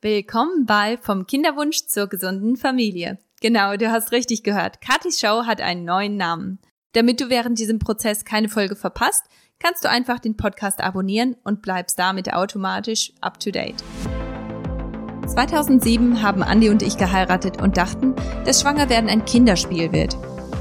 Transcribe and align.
Willkommen 0.00 0.64
bei 0.64 0.96
Vom 0.98 1.26
Kinderwunsch 1.26 1.86
zur 1.86 2.06
gesunden 2.06 2.56
Familie. 2.56 3.18
Genau, 3.40 3.76
du 3.76 3.90
hast 3.90 4.12
richtig 4.12 4.44
gehört. 4.44 4.80
Katis 4.80 5.18
Show 5.18 5.42
hat 5.44 5.60
einen 5.60 5.84
neuen 5.84 6.16
Namen. 6.16 6.60
Damit 6.92 7.20
du 7.20 7.30
während 7.30 7.58
diesem 7.58 7.80
Prozess 7.80 8.24
keine 8.24 8.48
Folge 8.48 8.76
verpasst, 8.76 9.24
kannst 9.58 9.82
du 9.82 9.90
einfach 9.90 10.20
den 10.20 10.36
Podcast 10.36 10.80
abonnieren 10.80 11.34
und 11.42 11.62
bleibst 11.62 11.98
damit 11.98 12.32
automatisch 12.32 13.12
up 13.20 13.40
to 13.40 13.50
date. 13.50 13.82
2007 15.26 16.22
haben 16.22 16.44
Andi 16.44 16.68
und 16.68 16.84
ich 16.84 16.96
geheiratet 16.96 17.60
und 17.60 17.76
dachten, 17.76 18.14
dass 18.44 18.60
Schwangerwerden 18.60 19.10
ein 19.10 19.24
Kinderspiel 19.24 19.90
wird. 19.90 20.16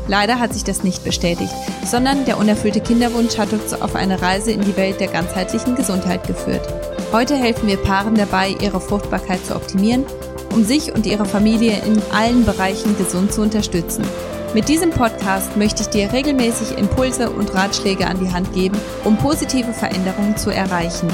Leider 0.07 0.39
hat 0.39 0.53
sich 0.53 0.63
das 0.63 0.83
nicht 0.83 1.03
bestätigt, 1.03 1.53
sondern 1.85 2.25
der 2.25 2.37
unerfüllte 2.37 2.79
Kinderwunsch 2.79 3.37
hat 3.37 3.51
uns 3.51 3.73
auf 3.73 3.95
eine 3.95 4.21
Reise 4.21 4.51
in 4.51 4.61
die 4.61 4.77
Welt 4.77 4.99
der 4.99 5.07
ganzheitlichen 5.07 5.75
Gesundheit 5.75 6.25
geführt. 6.25 6.67
Heute 7.11 7.35
helfen 7.35 7.67
wir 7.67 7.77
Paaren 7.77 8.15
dabei, 8.15 8.55
ihre 8.61 8.79
Fruchtbarkeit 8.79 9.45
zu 9.45 9.55
optimieren, 9.55 10.05
um 10.53 10.63
sich 10.63 10.93
und 10.93 11.05
ihre 11.05 11.25
Familie 11.25 11.81
in 11.85 12.01
allen 12.11 12.45
Bereichen 12.45 12.97
gesund 12.97 13.33
zu 13.33 13.41
unterstützen. 13.41 14.05
Mit 14.53 14.69
diesem 14.69 14.91
Podcast 14.91 15.57
möchte 15.57 15.83
ich 15.83 15.89
dir 15.89 16.11
regelmäßig 16.11 16.77
Impulse 16.77 17.29
und 17.29 17.53
Ratschläge 17.53 18.07
an 18.07 18.19
die 18.19 18.31
Hand 18.31 18.53
geben, 18.53 18.77
um 19.03 19.17
positive 19.17 19.73
Veränderungen 19.73 20.37
zu 20.37 20.49
erreichen. 20.49 21.09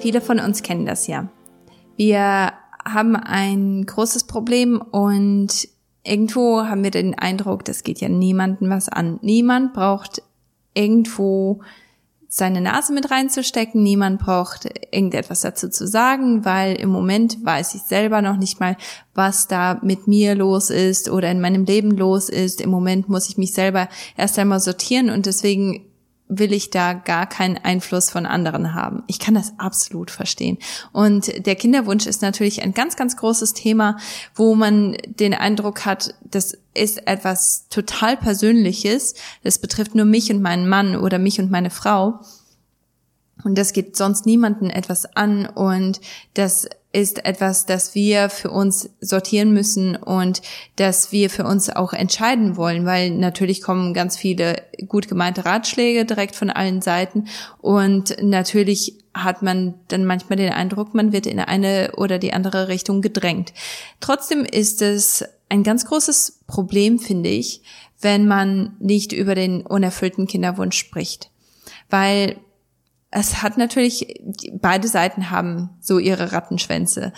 Viele 0.00 0.20
von 0.20 0.38
uns 0.38 0.62
kennen 0.62 0.84
das 0.84 1.06
ja. 1.06 1.28
Wir 1.96 2.52
haben 2.84 3.16
ein 3.16 3.84
großes 3.86 4.24
Problem 4.24 4.80
und 4.80 5.68
irgendwo 6.06 6.62
haben 6.62 6.84
wir 6.84 6.90
den 6.90 7.14
Eindruck, 7.18 7.64
das 7.64 7.82
geht 7.82 8.00
ja 8.00 8.08
niemandem 8.08 8.70
was 8.70 8.88
an. 8.88 9.18
Niemand 9.22 9.74
braucht 9.74 10.22
irgendwo 10.74 11.60
seine 12.28 12.60
Nase 12.60 12.92
mit 12.92 13.10
reinzustecken. 13.10 13.82
Niemand 13.82 14.20
braucht 14.20 14.68
irgendetwas 14.90 15.40
dazu 15.40 15.70
zu 15.70 15.86
sagen, 15.86 16.44
weil 16.44 16.76
im 16.76 16.90
Moment 16.90 17.44
weiß 17.44 17.74
ich 17.74 17.82
selber 17.82 18.20
noch 18.20 18.36
nicht 18.36 18.60
mal, 18.60 18.76
was 19.14 19.48
da 19.48 19.80
mit 19.82 20.06
mir 20.06 20.34
los 20.34 20.70
ist 20.70 21.08
oder 21.08 21.30
in 21.30 21.40
meinem 21.40 21.64
Leben 21.64 21.92
los 21.92 22.28
ist. 22.28 22.60
Im 22.60 22.70
Moment 22.70 23.08
muss 23.08 23.28
ich 23.28 23.38
mich 23.38 23.52
selber 23.52 23.88
erst 24.16 24.38
einmal 24.38 24.60
sortieren 24.60 25.08
und 25.10 25.26
deswegen 25.26 25.86
will 26.28 26.52
ich 26.52 26.70
da 26.70 26.92
gar 26.92 27.26
keinen 27.26 27.56
Einfluss 27.58 28.10
von 28.10 28.26
anderen 28.26 28.74
haben. 28.74 29.04
Ich 29.06 29.18
kann 29.18 29.34
das 29.34 29.54
absolut 29.58 30.10
verstehen. 30.10 30.58
Und 30.92 31.46
der 31.46 31.54
Kinderwunsch 31.54 32.06
ist 32.06 32.22
natürlich 32.22 32.62
ein 32.62 32.74
ganz, 32.74 32.96
ganz 32.96 33.16
großes 33.16 33.52
Thema, 33.52 33.96
wo 34.34 34.54
man 34.54 34.96
den 35.06 35.34
Eindruck 35.34 35.84
hat, 35.86 36.14
das 36.22 36.58
ist 36.74 37.06
etwas 37.06 37.68
total 37.68 38.16
Persönliches. 38.16 39.14
Das 39.44 39.58
betrifft 39.58 39.94
nur 39.94 40.04
mich 40.04 40.30
und 40.32 40.42
meinen 40.42 40.68
Mann 40.68 40.96
oder 40.96 41.18
mich 41.18 41.40
und 41.40 41.50
meine 41.50 41.70
Frau. 41.70 42.20
Und 43.44 43.56
das 43.56 43.72
geht 43.72 43.96
sonst 43.96 44.26
niemanden 44.26 44.70
etwas 44.70 45.04
an 45.14 45.46
und 45.46 46.00
das 46.34 46.68
ist 46.96 47.26
etwas, 47.26 47.66
das 47.66 47.94
wir 47.94 48.30
für 48.30 48.50
uns 48.50 48.88
sortieren 49.02 49.52
müssen 49.52 49.96
und 49.96 50.40
das 50.76 51.12
wir 51.12 51.28
für 51.28 51.44
uns 51.44 51.68
auch 51.68 51.92
entscheiden 51.92 52.56
wollen, 52.56 52.86
weil 52.86 53.10
natürlich 53.10 53.60
kommen 53.60 53.92
ganz 53.92 54.16
viele 54.16 54.62
gut 54.88 55.06
gemeinte 55.06 55.44
Ratschläge 55.44 56.06
direkt 56.06 56.34
von 56.34 56.48
allen 56.48 56.80
Seiten 56.80 57.26
und 57.60 58.16
natürlich 58.22 58.94
hat 59.12 59.42
man 59.42 59.74
dann 59.88 60.06
manchmal 60.06 60.38
den 60.38 60.52
Eindruck, 60.52 60.94
man 60.94 61.12
wird 61.12 61.26
in 61.26 61.38
eine 61.38 61.92
oder 61.96 62.18
die 62.18 62.32
andere 62.32 62.68
Richtung 62.68 63.02
gedrängt. 63.02 63.52
Trotzdem 64.00 64.46
ist 64.46 64.80
es 64.80 65.22
ein 65.50 65.64
ganz 65.64 65.84
großes 65.84 66.44
Problem, 66.46 66.98
finde 66.98 67.28
ich, 67.28 67.60
wenn 68.00 68.26
man 68.26 68.74
nicht 68.78 69.12
über 69.12 69.34
den 69.34 69.66
unerfüllten 69.66 70.26
Kinderwunsch 70.26 70.78
spricht. 70.78 71.30
Weil 71.90 72.36
es 73.10 73.42
hat 73.42 73.56
natürlich, 73.56 74.20
beide 74.52 74.88
Seiten 74.88 75.30
haben 75.30 75.70
so 75.80 75.98
ihre 75.98 76.32
Rattenschwänze. 76.32 77.12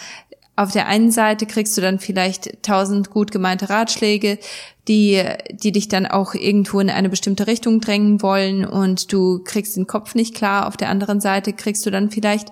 Auf 0.56 0.72
der 0.72 0.86
einen 0.86 1.10
Seite 1.10 1.46
kriegst 1.46 1.76
du 1.76 1.80
dann 1.80 1.98
vielleicht 1.98 2.62
tausend 2.62 3.10
gut 3.10 3.30
gemeinte 3.30 3.70
Ratschläge, 3.70 4.38
die, 4.88 5.22
die 5.52 5.72
dich 5.72 5.88
dann 5.88 6.06
auch 6.06 6.34
irgendwo 6.34 6.80
in 6.80 6.90
eine 6.90 7.08
bestimmte 7.08 7.46
Richtung 7.46 7.80
drängen 7.80 8.22
wollen 8.22 8.64
und 8.64 9.12
du 9.12 9.40
kriegst 9.44 9.76
den 9.76 9.86
Kopf 9.86 10.14
nicht 10.14 10.34
klar. 10.34 10.66
Auf 10.66 10.76
der 10.76 10.88
anderen 10.88 11.20
Seite 11.20 11.52
kriegst 11.52 11.84
du 11.86 11.90
dann 11.90 12.10
vielleicht 12.10 12.48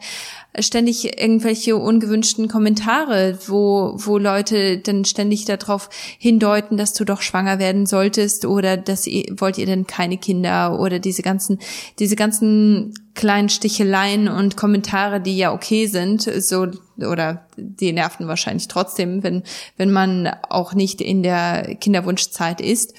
ständig 0.58 1.20
irgendwelche 1.20 1.76
ungewünschten 1.76 2.48
Kommentare, 2.48 3.38
wo, 3.46 3.94
wo 3.96 4.18
Leute 4.18 4.78
dann 4.78 5.04
ständig 5.04 5.44
darauf 5.44 5.90
hindeuten, 6.18 6.76
dass 6.76 6.92
du 6.94 7.04
doch 7.04 7.20
schwanger 7.20 7.58
werden 7.58 7.86
solltest 7.86 8.44
oder 8.44 8.76
dass 8.76 9.06
ihr, 9.06 9.24
wollt 9.38 9.58
ihr 9.58 9.66
denn 9.66 9.86
keine 9.86 10.18
Kinder 10.18 10.78
oder 10.78 10.98
diese 10.98 11.22
ganzen, 11.22 11.58
diese 11.98 12.16
ganzen 12.16 12.94
kleinen 13.14 13.48
Sticheleien 13.48 14.28
und 14.28 14.56
Kommentare, 14.56 15.20
die 15.20 15.36
ja 15.36 15.52
okay 15.52 15.86
sind, 15.86 16.22
so, 16.22 16.68
oder 16.98 17.46
die 17.56 17.92
nerven 17.92 18.28
wahrscheinlich 18.28 18.68
trotzdem, 18.68 19.22
wenn, 19.22 19.42
wenn 19.76 19.90
man 19.90 20.30
auch 20.48 20.74
nicht 20.74 21.00
in 21.00 21.22
der 21.22 21.76
Kinderwunschzeit 22.26 22.60
ist. 22.60 22.94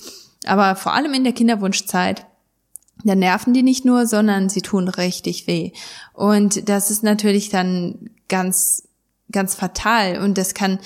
Aber 0.45 0.75
vor 0.75 0.93
allem 0.93 1.13
in 1.13 1.23
der 1.23 1.33
Kinderwunschzeit 1.33 2.25
da 3.03 3.13
nerven 3.13 3.53
die 3.53 3.61
nicht 3.61 3.85
nur, 3.85 4.07
sondern 4.07 4.49
sie 4.49 4.61
tun 4.61 4.87
richtig 4.87 5.45
weh. 5.45 5.71
Und 6.13 6.67
das 6.67 6.89
ist 6.89 7.03
natürlich 7.03 7.49
dann 7.49 8.09
ganz, 8.27 8.87
ganz 9.31 9.53
fatal. 9.53 10.17
Und 10.17 10.39
das 10.39 10.55
kann, 10.55 10.79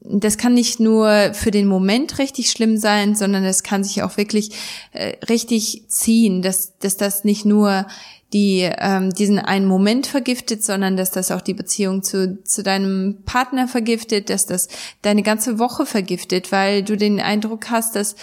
das 0.00 0.38
kann 0.38 0.54
nicht 0.54 0.80
nur 0.80 1.34
für 1.34 1.50
den 1.50 1.66
Moment 1.66 2.18
richtig 2.18 2.50
schlimm 2.50 2.78
sein, 2.78 3.14
sondern 3.14 3.44
das 3.44 3.62
kann 3.62 3.84
sich 3.84 4.02
auch 4.02 4.16
wirklich 4.16 4.52
äh, 4.92 5.16
richtig 5.26 5.84
ziehen, 5.88 6.40
dass, 6.40 6.78
dass 6.78 6.96
das 6.96 7.24
nicht 7.24 7.44
nur 7.44 7.86
die 8.32 8.70
ähm, 8.78 9.12
diesen 9.12 9.38
einen 9.38 9.66
Moment 9.66 10.06
vergiftet, 10.06 10.62
sondern 10.62 10.96
dass 10.96 11.10
das 11.10 11.30
auch 11.30 11.40
die 11.40 11.54
Beziehung 11.54 12.02
zu, 12.02 12.42
zu 12.44 12.62
deinem 12.62 13.22
Partner 13.24 13.68
vergiftet, 13.68 14.28
dass 14.28 14.44
das 14.44 14.68
deine 15.02 15.22
ganze 15.22 15.58
Woche 15.58 15.86
vergiftet, 15.86 16.52
weil 16.52 16.82
du 16.82 16.96
den 16.96 17.20
Eindruck 17.20 17.70
hast, 17.70 17.96
dass, 17.96 18.16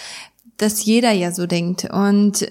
dass 0.58 0.84
jeder 0.84 1.10
ja 1.10 1.32
so 1.32 1.46
denkt. 1.46 1.88
Und 1.90 2.50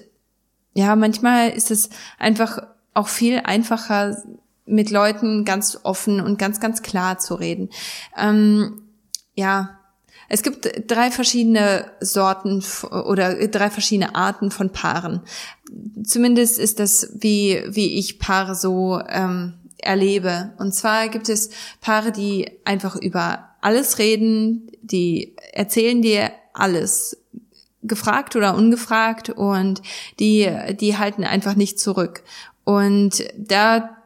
ja, 0.74 0.94
manchmal 0.96 1.50
ist 1.50 1.70
es 1.70 1.88
einfach 2.18 2.62
auch 2.92 3.08
viel 3.08 3.40
einfacher, 3.44 4.22
mit 4.66 4.90
Leuten 4.90 5.44
ganz 5.44 5.78
offen 5.84 6.20
und 6.20 6.38
ganz, 6.38 6.60
ganz 6.60 6.82
klar 6.82 7.18
zu 7.18 7.36
reden. 7.36 7.70
Ähm, 8.18 8.82
ja, 9.34 9.78
es 10.28 10.42
gibt 10.42 10.90
drei 10.90 11.10
verschiedene 11.10 11.90
Sorten 12.00 12.64
oder 12.90 13.46
drei 13.48 13.70
verschiedene 13.70 14.14
Arten 14.14 14.50
von 14.50 14.70
Paaren. 14.70 15.20
Zumindest 16.04 16.58
ist 16.58 16.80
das, 16.80 17.10
wie, 17.14 17.62
wie 17.68 17.98
ich 17.98 18.18
Paare 18.18 18.54
so 18.54 19.00
ähm, 19.08 19.54
erlebe. 19.78 20.52
Und 20.58 20.74
zwar 20.74 21.08
gibt 21.08 21.28
es 21.28 21.50
Paare, 21.80 22.12
die 22.12 22.50
einfach 22.64 22.96
über 22.96 23.50
alles 23.60 23.98
reden, 23.98 24.70
die 24.82 25.34
erzählen 25.52 26.02
dir 26.02 26.30
alles 26.52 27.18
gefragt 27.82 28.36
oder 28.36 28.56
ungefragt 28.56 29.30
und 29.30 29.82
die, 30.18 30.48
die 30.80 30.96
halten 30.98 31.24
einfach 31.24 31.54
nicht 31.54 31.78
zurück. 31.78 32.22
Und 32.64 33.24
da 33.36 33.96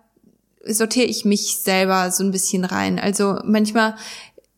sortiere 0.67 1.07
ich 1.07 1.25
mich 1.25 1.59
selber 1.59 2.11
so 2.11 2.23
ein 2.23 2.31
bisschen 2.31 2.65
rein. 2.65 2.99
Also 2.99 3.39
manchmal 3.45 3.97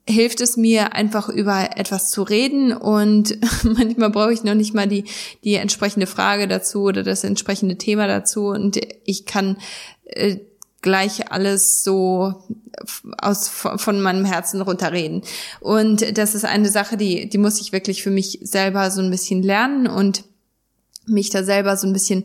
hilft 0.08 0.40
es 0.40 0.56
mir 0.56 0.94
einfach 0.94 1.28
über 1.28 1.76
etwas 1.76 2.10
zu 2.10 2.22
reden 2.22 2.72
und 2.72 3.38
manchmal 3.64 4.10
brauche 4.10 4.32
ich 4.32 4.44
noch 4.44 4.54
nicht 4.54 4.74
mal 4.74 4.88
die, 4.88 5.04
die 5.44 5.54
entsprechende 5.54 6.06
Frage 6.06 6.48
dazu 6.48 6.82
oder 6.82 7.02
das 7.02 7.24
entsprechende 7.24 7.78
Thema 7.78 8.06
dazu 8.06 8.46
und 8.46 8.80
ich 9.04 9.26
kann 9.26 9.56
äh, 10.04 10.38
gleich 10.80 11.30
alles 11.30 11.84
so 11.84 12.42
aus 13.18 13.48
von 13.48 14.00
meinem 14.00 14.24
Herzen 14.24 14.60
runterreden. 14.60 15.22
Und 15.60 16.18
das 16.18 16.34
ist 16.34 16.44
eine 16.44 16.68
Sache, 16.68 16.96
die 16.96 17.28
die 17.28 17.38
muss 17.38 17.60
ich 17.60 17.70
wirklich 17.70 18.02
für 18.02 18.10
mich 18.10 18.40
selber 18.42 18.90
so 18.90 19.00
ein 19.00 19.10
bisschen 19.10 19.42
lernen 19.42 19.86
und 19.86 20.24
mich 21.06 21.30
da 21.30 21.44
selber 21.44 21.76
so 21.76 21.86
ein 21.86 21.92
bisschen 21.92 22.24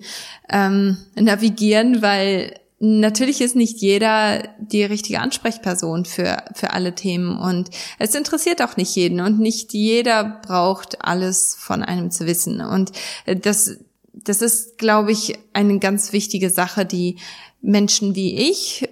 ähm, 0.50 0.98
navigieren, 1.16 2.02
weil 2.02 2.60
natürlich 2.80 3.42
ist 3.42 3.56
nicht 3.56 3.80
jeder 3.80 4.44
die 4.60 4.84
richtige 4.84 5.20
Ansprechperson 5.20 6.06
für, 6.06 6.44
für 6.54 6.72
alle 6.72 6.94
Themen 6.94 7.38
und 7.38 7.70
es 7.98 8.14
interessiert 8.14 8.62
auch 8.62 8.78
nicht 8.78 8.96
jeden 8.96 9.20
und 9.20 9.40
nicht 9.40 9.74
jeder 9.74 10.40
braucht 10.46 11.04
alles 11.04 11.56
von 11.60 11.84
einem 11.84 12.12
zu 12.12 12.28
wissen. 12.28 12.62
Und 12.62 12.92
das, 13.26 13.78
das 14.14 14.42
ist, 14.42 14.78
glaube 14.78 15.12
ich, 15.12 15.40
eine 15.54 15.80
ganz 15.80 16.14
wichtige 16.14 16.50
Sache, 16.50 16.86
die 16.86 17.18
Menschen 17.62 18.16
wie 18.16 18.50
ich 18.50 18.88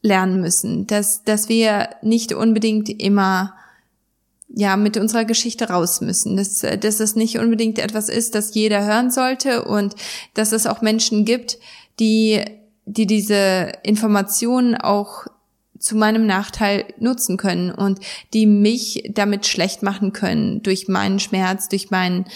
lernen 0.00 0.40
müssen, 0.40 0.86
dass, 0.86 1.22
dass 1.22 1.48
wir 1.48 1.90
nicht 2.02 2.32
unbedingt 2.32 2.88
immer 2.88 3.54
ja 4.54 4.76
mit 4.76 4.96
unserer 4.96 5.24
Geschichte 5.24 5.68
raus 5.68 6.00
müssen, 6.00 6.36
dass, 6.36 6.58
dass 6.60 7.00
es 7.00 7.14
nicht 7.14 7.38
unbedingt 7.38 7.78
etwas 7.78 8.08
ist, 8.08 8.34
das 8.34 8.54
jeder 8.54 8.84
hören 8.84 9.10
sollte 9.10 9.64
und 9.64 9.94
dass 10.34 10.52
es 10.52 10.66
auch 10.66 10.82
Menschen 10.82 11.24
gibt, 11.24 11.58
die, 12.00 12.42
die 12.84 13.06
diese 13.06 13.72
Informationen 13.82 14.74
auch 14.74 15.26
zu 15.82 15.96
meinem 15.96 16.26
Nachteil 16.26 16.84
nutzen 16.98 17.36
können 17.36 17.72
und 17.72 17.98
die 18.32 18.46
mich 18.46 19.10
damit 19.12 19.46
schlecht 19.46 19.82
machen 19.82 20.12
können 20.12 20.62
durch 20.62 20.86
meinen 20.86 21.18
Schmerz, 21.18 21.68
durch 21.68 21.90
meinen 21.90 22.26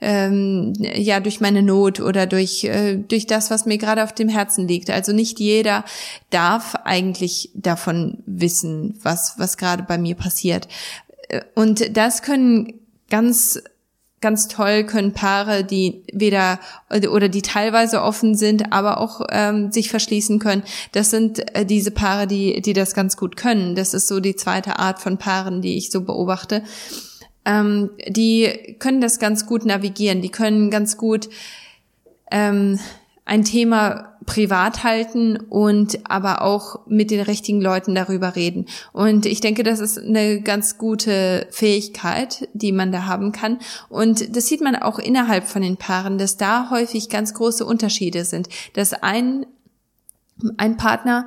ähm, 0.00 0.72
ja 0.78 1.20
durch 1.20 1.40
meine 1.40 1.62
Not 1.62 2.00
oder 2.00 2.26
durch 2.26 2.64
äh, 2.64 2.96
durch 2.96 3.26
das, 3.26 3.50
was 3.50 3.66
mir 3.66 3.78
gerade 3.78 4.02
auf 4.02 4.14
dem 4.14 4.28
Herzen 4.28 4.66
liegt. 4.66 4.90
Also 4.90 5.12
nicht 5.12 5.38
jeder 5.38 5.84
darf 6.30 6.74
eigentlich 6.84 7.50
davon 7.54 8.18
wissen, 8.26 8.98
was 9.02 9.34
was 9.38 9.58
gerade 9.58 9.82
bei 9.82 9.98
mir 9.98 10.14
passiert. 10.14 10.66
Äh, 11.28 11.42
und 11.54 11.96
das 11.96 12.22
können 12.22 12.80
ganz 13.10 13.62
ganz 14.24 14.48
toll 14.48 14.84
können 14.84 15.12
Paare, 15.12 15.64
die 15.64 16.02
weder 16.10 16.58
oder 16.90 17.28
die 17.28 17.42
teilweise 17.42 18.00
offen 18.00 18.34
sind, 18.34 18.72
aber 18.72 18.98
auch 18.98 19.20
ähm, 19.30 19.70
sich 19.70 19.90
verschließen 19.90 20.38
können. 20.38 20.62
Das 20.92 21.10
sind 21.10 21.54
äh, 21.54 21.66
diese 21.66 21.90
Paare, 21.90 22.26
die 22.26 22.62
die 22.62 22.72
das 22.72 22.94
ganz 22.94 23.18
gut 23.18 23.36
können. 23.36 23.74
Das 23.74 23.92
ist 23.92 24.08
so 24.08 24.20
die 24.20 24.34
zweite 24.34 24.78
Art 24.78 24.98
von 24.98 25.18
Paaren, 25.18 25.60
die 25.60 25.76
ich 25.76 25.90
so 25.90 26.00
beobachte. 26.00 26.62
Ähm, 27.44 27.90
die 28.08 28.76
können 28.78 29.02
das 29.02 29.18
ganz 29.18 29.44
gut 29.44 29.66
navigieren. 29.66 30.22
Die 30.22 30.30
können 30.30 30.70
ganz 30.70 30.96
gut 30.96 31.28
ähm, 32.30 32.78
ein 33.26 33.44
Thema 33.44 34.13
privat 34.26 34.84
halten 34.84 35.36
und 35.36 35.98
aber 36.10 36.42
auch 36.42 36.86
mit 36.86 37.10
den 37.10 37.20
richtigen 37.20 37.60
Leuten 37.60 37.94
darüber 37.94 38.36
reden. 38.36 38.66
Und 38.92 39.26
ich 39.26 39.40
denke, 39.40 39.62
das 39.62 39.80
ist 39.80 39.98
eine 39.98 40.40
ganz 40.40 40.78
gute 40.78 41.46
Fähigkeit, 41.50 42.48
die 42.52 42.72
man 42.72 42.92
da 42.92 43.06
haben 43.06 43.32
kann. 43.32 43.58
Und 43.88 44.36
das 44.36 44.46
sieht 44.46 44.60
man 44.60 44.76
auch 44.76 44.98
innerhalb 44.98 45.44
von 45.44 45.62
den 45.62 45.76
Paaren, 45.76 46.18
dass 46.18 46.36
da 46.36 46.70
häufig 46.70 47.08
ganz 47.08 47.34
große 47.34 47.64
Unterschiede 47.64 48.24
sind. 48.24 48.48
Dass 48.74 48.92
ein, 48.92 49.46
ein 50.56 50.76
Partner, 50.76 51.26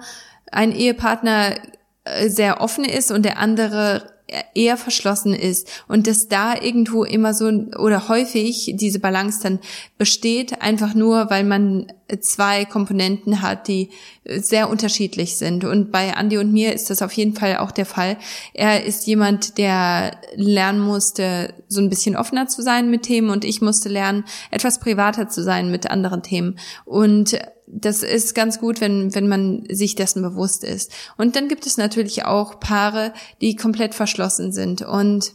ein 0.52 0.72
Ehepartner 0.72 1.56
äh, 2.04 2.30
sehr 2.30 2.62
offen 2.62 2.86
ist 2.86 3.12
und 3.12 3.24
der 3.24 3.38
andere 3.38 4.17
eher 4.54 4.76
verschlossen 4.78 5.34
ist 5.34 5.70
und 5.88 6.06
dass 6.08 6.28
da 6.28 6.56
irgendwo 6.60 7.04
immer 7.06 7.34
so 7.34 7.46
oder 7.46 8.10
häufig 8.10 8.74
diese 8.76 9.00
Balance 9.00 9.40
dann 9.42 9.60
besteht, 9.98 10.62
einfach 10.62 10.94
nur, 10.94 11.30
weil 11.30 11.46
man 11.46 11.88
zwei 12.20 12.66
Komponenten 12.66 13.42
hat, 13.42 13.68
die 13.68 13.90
sehr 14.26 14.70
unterschiedlich 14.70 15.38
sind. 15.38 15.64
Und 15.64 15.92
bei 15.92 16.14
Andy 16.18 16.38
und 16.38 16.52
mir 16.52 16.74
ist 16.74 16.90
das 16.90 17.02
auf 17.02 17.14
jeden 17.14 17.36
Fall 17.36 17.58
auch 17.58 17.72
der 17.72 17.86
Fall. 17.86 18.18
Er 18.54 18.84
ist 18.84 19.08
jemand, 19.08 19.58
der 19.58 20.18
lernen 20.36 20.82
musste, 20.82 21.54
so 21.70 21.80
ein 21.80 21.90
bisschen 21.90 22.16
offener 22.16 22.48
zu 22.48 22.62
sein 22.62 22.90
mit 22.90 23.04
Themen 23.04 23.30
und 23.30 23.46
ich 23.46 23.62
musste 23.62 23.90
lernen, 23.90 24.26
etwas 24.52 24.80
privater 24.80 25.30
zu 25.30 25.44
sein 25.44 25.72
mit 25.72 25.90
anderen 25.90 26.24
Themen. 26.24 26.60
Und 26.86 27.38
das 27.68 28.02
ist 28.02 28.34
ganz 28.34 28.60
gut, 28.60 28.80
wenn, 28.80 29.14
wenn 29.14 29.28
man 29.28 29.64
sich 29.70 29.96
dessen 29.96 30.22
bewusst 30.22 30.64
ist. 30.64 30.92
Und 31.18 31.36
dann 31.36 31.50
gibt 31.50 31.66
es 31.66 31.78
natürlich 31.78 32.26
auch 32.26 32.60
Paare, 32.60 33.14
die 33.42 33.58
komplett 33.58 33.94
verschlossen 33.94 34.54
sind. 34.54 34.82
Und 34.82 35.34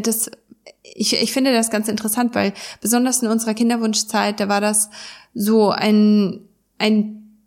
das, 0.00 0.30
ich, 0.82 1.20
ich 1.20 1.32
finde 1.32 1.52
das 1.52 1.70
ganz 1.70 1.88
interessant, 1.88 2.36
weil 2.36 2.54
besonders 2.80 3.22
in 3.22 3.28
unserer 3.28 3.54
Kinderwunschzeit, 3.54 4.38
da 4.38 4.48
war 4.48 4.60
das 4.60 4.88
so 5.34 5.70
ein, 5.70 6.48
ein 6.78 7.38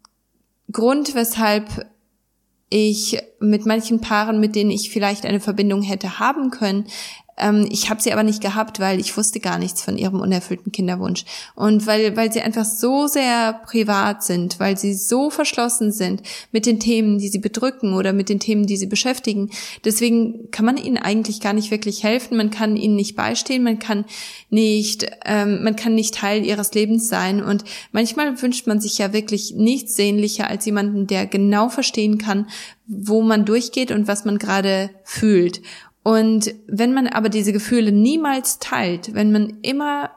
Grund, 0.72 1.16
weshalb 1.16 1.88
ich 2.70 3.20
mit 3.40 3.66
manchen 3.66 4.02
Paaren, 4.02 4.42
mit 4.42 4.56
denen 4.56 4.72
ich 4.72 4.90
vielleicht 4.90 5.26
eine 5.26 5.40
Verbindung 5.40 5.82
hätte 5.82 6.20
haben 6.20 6.52
können, 6.52 6.86
ich 7.70 7.90
habe 7.90 8.02
sie 8.02 8.14
aber 8.14 8.24
nicht 8.24 8.42
gehabt, 8.42 8.80
weil 8.80 8.98
ich 8.98 9.18
wusste 9.18 9.42
gar 9.42 9.60
nichts 9.60 9.82
von 9.82 9.98
ihrem 9.98 10.22
unerfüllten 10.22 10.72
Kinderwunsch. 10.72 11.26
Und 11.54 11.86
weil, 11.86 12.16
weil 12.16 12.32
sie 12.32 12.42
einfach 12.42 12.64
so 12.64 13.08
sehr 13.08 13.60
privat 13.66 14.24
sind, 14.24 14.58
weil 14.62 14.78
sie 14.78 14.94
so 14.94 15.30
verschlossen 15.30 15.92
sind 15.92 16.22
mit 16.54 16.66
den 16.66 16.80
Themen, 16.80 17.18
die 17.20 17.28
sie 17.28 17.40
bedrücken 17.40 17.94
oder 17.94 18.14
mit 18.14 18.30
den 18.30 18.40
Themen, 18.40 18.68
die 18.68 18.78
sie 18.78 18.86
beschäftigen. 18.86 19.50
Deswegen 19.84 20.50
kann 20.52 20.66
man 20.66 20.78
ihnen 20.78 20.98
eigentlich 20.98 21.42
gar 21.42 21.52
nicht 21.52 21.72
wirklich 21.72 22.04
helfen. 22.04 22.38
Man 22.38 22.52
kann 22.52 22.78
ihnen 22.78 22.96
nicht 22.96 23.18
beistehen. 23.18 23.64
Man 23.64 23.80
kann 23.80 24.06
nicht, 24.50 25.06
ähm, 25.26 25.62
man 25.62 25.76
kann 25.76 25.94
nicht 25.94 26.16
Teil 26.16 26.46
ihres 26.46 26.74
Lebens 26.74 27.10
sein. 27.10 27.44
Und 27.44 27.66
manchmal 27.92 28.42
wünscht 28.42 28.66
man 28.66 28.80
sich 28.80 28.98
ja 28.98 29.12
wirklich 29.12 29.54
nichts 29.58 29.96
sehnlicher 29.96 30.48
als 30.48 30.66
jemanden, 30.66 31.06
der 31.06 31.26
genau 31.26 31.68
verstehen 31.68 32.18
kann, 32.18 32.48
wo 32.88 33.22
man 33.22 33.46
durchgeht 33.46 33.92
und 33.92 34.08
was 34.08 34.26
man 34.26 34.38
gerade 34.38 34.92
fühlt. 35.04 35.62
Und 36.06 36.54
wenn 36.68 36.94
man 36.94 37.08
aber 37.08 37.30
diese 37.30 37.52
Gefühle 37.52 37.92
niemals 37.92 38.60
teilt, 38.60 39.16
wenn 39.16 39.32
man 39.32 39.58
immer 39.64 40.12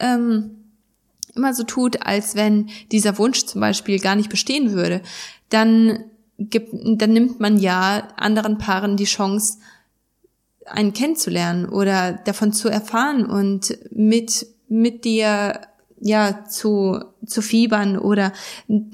ähm, 0.00 0.56
immer 1.36 1.54
so 1.54 1.62
tut, 1.62 2.04
als 2.04 2.34
wenn 2.34 2.70
dieser 2.90 3.18
Wunsch 3.18 3.46
zum 3.46 3.60
Beispiel 3.60 4.00
gar 4.00 4.16
nicht 4.16 4.30
bestehen 4.30 4.72
würde, 4.72 5.00
dann 5.48 6.06
gibt, 6.40 6.74
dann 6.74 7.12
nimmt 7.12 7.38
man 7.38 7.56
ja 7.56 8.08
anderen 8.16 8.58
Paaren 8.58 8.96
die 8.96 9.04
Chance, 9.04 9.58
einen 10.66 10.92
kennenzulernen 10.92 11.66
oder 11.66 12.14
davon 12.24 12.52
zu 12.52 12.68
erfahren 12.68 13.24
und 13.24 13.78
mit 13.92 14.44
mit 14.68 15.04
dir 15.04 15.60
ja 16.00 16.46
zu 16.46 17.00
zu 17.24 17.42
fiebern 17.42 17.96
oder 17.96 18.32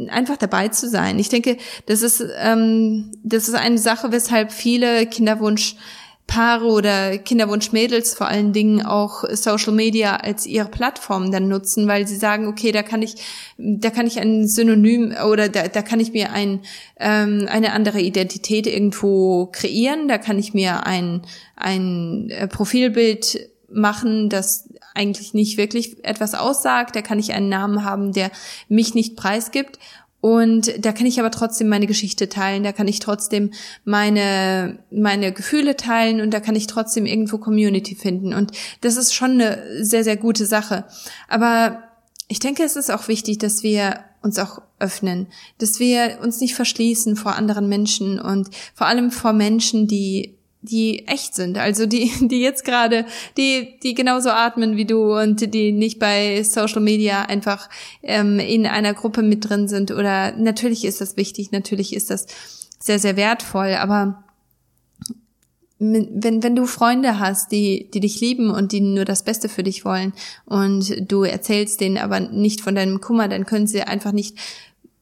einfach 0.08 0.36
dabei 0.36 0.68
zu 0.68 0.90
sein. 0.90 1.18
Ich 1.18 1.30
denke, 1.30 1.56
das 1.86 2.02
ist 2.02 2.22
ähm, 2.38 3.12
das 3.22 3.48
ist 3.48 3.54
eine 3.54 3.78
Sache, 3.78 4.12
weshalb 4.12 4.52
viele 4.52 5.06
Kinderwunsch 5.06 5.76
Paare 6.26 6.64
oder 6.64 7.18
Kinderwunschmädels 7.18 8.14
vor 8.14 8.26
allen 8.28 8.52
Dingen 8.52 8.84
auch 8.84 9.24
Social 9.32 9.72
Media 9.72 10.16
als 10.16 10.46
ihre 10.46 10.68
Plattform 10.68 11.30
dann 11.30 11.48
nutzen, 11.48 11.86
weil 11.86 12.08
sie 12.08 12.16
sagen, 12.16 12.48
okay, 12.48 12.72
da 12.72 12.82
kann 12.82 13.02
ich, 13.02 13.16
da 13.58 13.90
kann 13.90 14.06
ich 14.06 14.18
ein 14.18 14.48
Synonym 14.48 15.14
oder 15.30 15.48
da, 15.48 15.68
da 15.68 15.82
kann 15.82 16.00
ich 16.00 16.12
mir 16.12 16.32
ein, 16.32 16.60
ähm, 16.98 17.46
eine 17.48 17.72
andere 17.72 18.00
Identität 18.00 18.66
irgendwo 18.66 19.46
kreieren, 19.52 20.08
da 20.08 20.18
kann 20.18 20.38
ich 20.38 20.54
mir 20.54 20.86
ein, 20.86 21.22
ein 21.56 22.30
äh, 22.30 22.48
Profilbild 22.48 23.50
machen, 23.68 24.30
das 24.30 24.68
eigentlich 24.94 25.34
nicht 25.34 25.58
wirklich 25.58 26.04
etwas 26.04 26.34
aussagt, 26.34 26.96
da 26.96 27.02
kann 27.02 27.18
ich 27.18 27.32
einen 27.32 27.48
Namen 27.48 27.84
haben, 27.84 28.12
der 28.12 28.30
mich 28.68 28.94
nicht 28.94 29.16
preisgibt 29.16 29.78
und 30.24 30.82
da 30.82 30.92
kann 30.92 31.04
ich 31.04 31.20
aber 31.20 31.30
trotzdem 31.30 31.68
meine 31.68 31.86
Geschichte 31.86 32.30
teilen, 32.30 32.64
da 32.64 32.72
kann 32.72 32.88
ich 32.88 32.98
trotzdem 32.98 33.50
meine, 33.84 34.78
meine 34.90 35.34
Gefühle 35.34 35.76
teilen 35.76 36.22
und 36.22 36.32
da 36.32 36.40
kann 36.40 36.56
ich 36.56 36.66
trotzdem 36.66 37.04
irgendwo 37.04 37.36
Community 37.36 37.94
finden. 37.94 38.32
Und 38.32 38.52
das 38.80 38.96
ist 38.96 39.12
schon 39.12 39.32
eine 39.32 39.84
sehr, 39.84 40.02
sehr 40.02 40.16
gute 40.16 40.46
Sache. 40.46 40.86
Aber 41.28 41.82
ich 42.26 42.38
denke, 42.38 42.62
es 42.62 42.74
ist 42.74 42.90
auch 42.90 43.06
wichtig, 43.08 43.36
dass 43.36 43.62
wir 43.62 44.02
uns 44.22 44.38
auch 44.38 44.62
öffnen, 44.78 45.26
dass 45.58 45.78
wir 45.78 46.20
uns 46.22 46.40
nicht 46.40 46.54
verschließen 46.54 47.16
vor 47.16 47.36
anderen 47.36 47.68
Menschen 47.68 48.18
und 48.18 48.48
vor 48.72 48.86
allem 48.86 49.10
vor 49.10 49.34
Menschen, 49.34 49.88
die 49.88 50.38
die 50.64 51.06
echt 51.06 51.34
sind, 51.34 51.58
also 51.58 51.86
die, 51.86 52.10
die 52.20 52.40
jetzt 52.40 52.64
gerade, 52.64 53.06
die, 53.36 53.78
die 53.82 53.94
genauso 53.94 54.30
atmen 54.30 54.76
wie 54.76 54.86
du 54.86 55.16
und 55.16 55.54
die 55.54 55.72
nicht 55.72 55.98
bei 55.98 56.42
Social 56.42 56.80
Media 56.80 57.22
einfach 57.22 57.68
ähm, 58.02 58.38
in 58.38 58.66
einer 58.66 58.94
Gruppe 58.94 59.22
mit 59.22 59.48
drin 59.48 59.68
sind. 59.68 59.90
Oder 59.90 60.32
natürlich 60.36 60.84
ist 60.84 61.00
das 61.00 61.16
wichtig, 61.16 61.52
natürlich 61.52 61.94
ist 61.94 62.10
das 62.10 62.26
sehr, 62.78 62.98
sehr 62.98 63.16
wertvoll, 63.16 63.74
aber 63.74 64.24
wenn, 65.78 66.42
wenn 66.42 66.56
du 66.56 66.66
Freunde 66.66 67.18
hast, 67.18 67.52
die, 67.52 67.90
die 67.92 68.00
dich 68.00 68.20
lieben 68.20 68.50
und 68.50 68.72
die 68.72 68.80
nur 68.80 69.04
das 69.04 69.24
Beste 69.24 69.48
für 69.48 69.62
dich 69.62 69.84
wollen 69.84 70.12
und 70.46 71.10
du 71.10 71.24
erzählst 71.24 71.80
denen 71.80 71.98
aber 71.98 72.20
nicht 72.20 72.60
von 72.60 72.74
deinem 72.74 73.00
Kummer, 73.00 73.28
dann 73.28 73.44
können 73.44 73.66
sie 73.66 73.82
einfach 73.82 74.12
nicht 74.12 74.38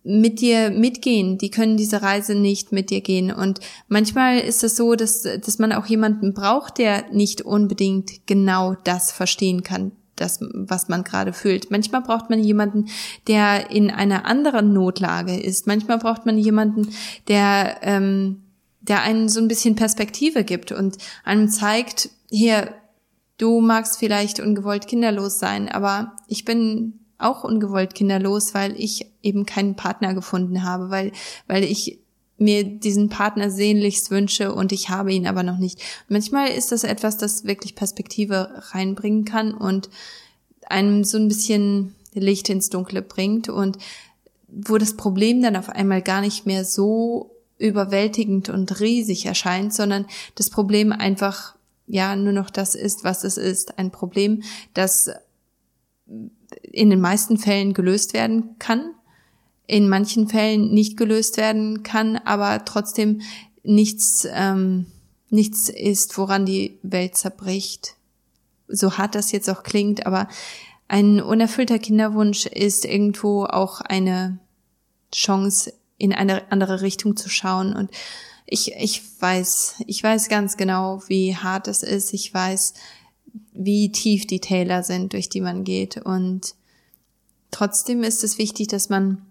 mit 0.05 0.41
dir 0.41 0.71
mitgehen. 0.71 1.39
Die 1.39 1.51
können 1.51 1.77
diese 1.77 2.03
Reise 2.03 2.35
nicht 2.35 2.73
mit 2.73 2.91
dir 2.91 3.01
gehen. 3.01 3.33
Und 3.33 3.61
manchmal 3.89 4.39
ist 4.39 4.65
es 4.65 4.77
so, 4.77 4.95
dass, 4.95 5.23
dass 5.23 5.59
man 5.59 5.73
auch 5.73 5.87
jemanden 5.87 6.35
braucht, 6.35 6.79
der 6.79 7.11
nicht 7.13 7.43
unbedingt 7.43 8.27
genau 8.27 8.75
das 8.85 9.13
verstehen 9.13 9.63
kann, 9.63 9.93
das, 10.17 10.41
was 10.41 10.89
man 10.89 11.05
gerade 11.05 11.33
fühlt. 11.33 11.71
Manchmal 11.71 12.03
braucht 12.03 12.31
man 12.31 12.43
jemanden, 12.43 12.89
der 13.29 13.71
in 13.71 13.91
einer 13.91 14.27
anderen 14.27 14.73
Notlage 14.73 15.39
ist. 15.39 15.67
Manchmal 15.67 15.99
braucht 15.99 16.27
man 16.27 16.37
jemanden, 16.37 16.89
der, 17.29 17.77
ähm, 17.83 18.43
der 18.81 19.03
einen 19.03 19.29
so 19.29 19.41
ein 19.41 19.49
bisschen 19.49 19.77
Perspektive 19.77 20.43
gibt 20.43 20.73
und 20.73 20.99
einem 21.25 21.49
zeigt, 21.49 22.11
hier, 22.29 22.75
du 23.39 23.61
magst 23.61 23.99
vielleicht 23.99 24.41
ungewollt 24.41 24.89
kinderlos 24.89 25.39
sein, 25.39 25.69
aber 25.69 26.17
ich 26.27 26.45
bin 26.45 26.99
auch 27.23 27.45
ungewollt 27.45 27.95
kinderlos, 27.95 28.55
weil 28.55 28.79
ich 28.79 29.07
eben 29.23 29.47
keinen 29.47 29.77
Partner 29.77 30.15
gefunden 30.15 30.63
habe, 30.63 30.91
weil, 30.91 31.13
weil 31.47 31.65
ich 31.65 31.99
mir 32.39 32.65
diesen 32.65 33.09
Partner 33.09 33.51
sehnlichst 33.51 34.11
wünsche 34.11 34.53
und 34.53 34.73
ich 34.73 34.91
habe 34.91 35.13
ihn 35.13 35.27
aber 35.27 35.43
noch 35.43 35.59
nicht. 35.59 35.81
Manchmal 36.09 36.49
ist 36.49 36.73
das 36.73 36.85
etwas, 36.85 37.17
das 37.17 37.45
wirklich 37.45 37.75
Perspektive 37.75 38.51
reinbringen 38.73 39.25
kann 39.25 39.55
und 39.55 39.89
einem 40.69 41.05
so 41.05 41.19
ein 41.19 41.29
bisschen 41.29 41.95
Licht 42.15 42.49
ins 42.49 42.69
Dunkle 42.69 43.03
bringt 43.03 43.49
und 43.49 43.79
wo 44.49 44.77
das 44.77 44.97
Problem 44.97 45.41
dann 45.41 45.57
auf 45.57 45.71
einmal 45.71 46.03
gar 46.03 46.21
nicht 46.21 46.47
mehr 46.47 46.65
so 46.65 47.31
überwältigend 47.59 48.49
und 48.49 48.81
riesig 48.81 49.25
erscheint, 49.25 49.73
sondern 49.73 50.07
das 50.35 50.51
Problem 50.51 50.93
einfach 50.93 51.55
ja 51.87 52.17
nur 52.17 52.33
noch 52.33 52.51
das 52.51 52.75
ist, 52.75 53.05
was 53.05 53.25
es 53.25 53.37
ist. 53.37 53.79
Ein 53.79 53.91
Problem, 53.91 54.43
das 54.75 55.11
in 56.73 56.91
den 56.91 57.01
meisten 57.01 57.39
Fällen 57.39 57.75
gelöst 57.75 58.15
werden 58.15 58.57
kann, 58.59 58.95
in 59.67 59.89
manchen 59.89 60.29
Fällen 60.29 60.73
nicht 60.73 60.97
gelöst 60.97 61.37
werden 61.37 61.83
kann, 61.83 62.17
aber 62.17 62.65
trotzdem 62.65 63.21
nichts, 63.63 64.27
ähm, 64.33 64.87
nichts 65.31 65.69
ist, 65.69 66.19
woran 66.19 66.47
die 66.47 66.79
Welt 66.83 67.17
zerbricht. 67.17 67.97
So 68.69 68.99
hart 68.99 69.15
das 69.15 69.33
jetzt 69.33 69.49
auch 69.49 69.63
klingt, 69.63 70.07
aber 70.07 70.29
ein 70.89 71.23
unerfüllter 71.23 71.79
Kinderwunsch 71.79 72.47
ist 72.47 72.85
irgendwo 72.85 73.45
auch 73.45 73.81
eine 73.81 74.39
Chance, 75.15 75.73
in 75.97 76.13
eine 76.13 76.51
andere 76.51 76.83
Richtung 76.83 77.17
zu 77.17 77.29
schauen. 77.29 77.75
Und 77.75 77.91
ich, 78.47 78.75
ich 78.77 79.03
weiß, 79.21 79.77
ich 79.87 80.03
weiß 80.03 80.29
ganz 80.29 80.57
genau, 80.57 81.03
wie 81.07 81.37
hart 81.37 81.69
es 81.69 81.83
ist. 81.83 82.13
Ich 82.13 82.35
weiß, 82.35 82.75
wie 83.53 83.93
tief 83.93 84.27
die 84.27 84.41
Täler 84.41 84.83
sind, 84.83 85.13
durch 85.13 85.29
die 85.29 85.41
man 85.41 85.65
geht. 85.65 85.97
Und 85.97 86.55
trotzdem 87.53 88.03
ist 88.03 88.25
es 88.25 88.39
wichtig, 88.39 88.67
dass 88.67 88.89
man 88.89 89.23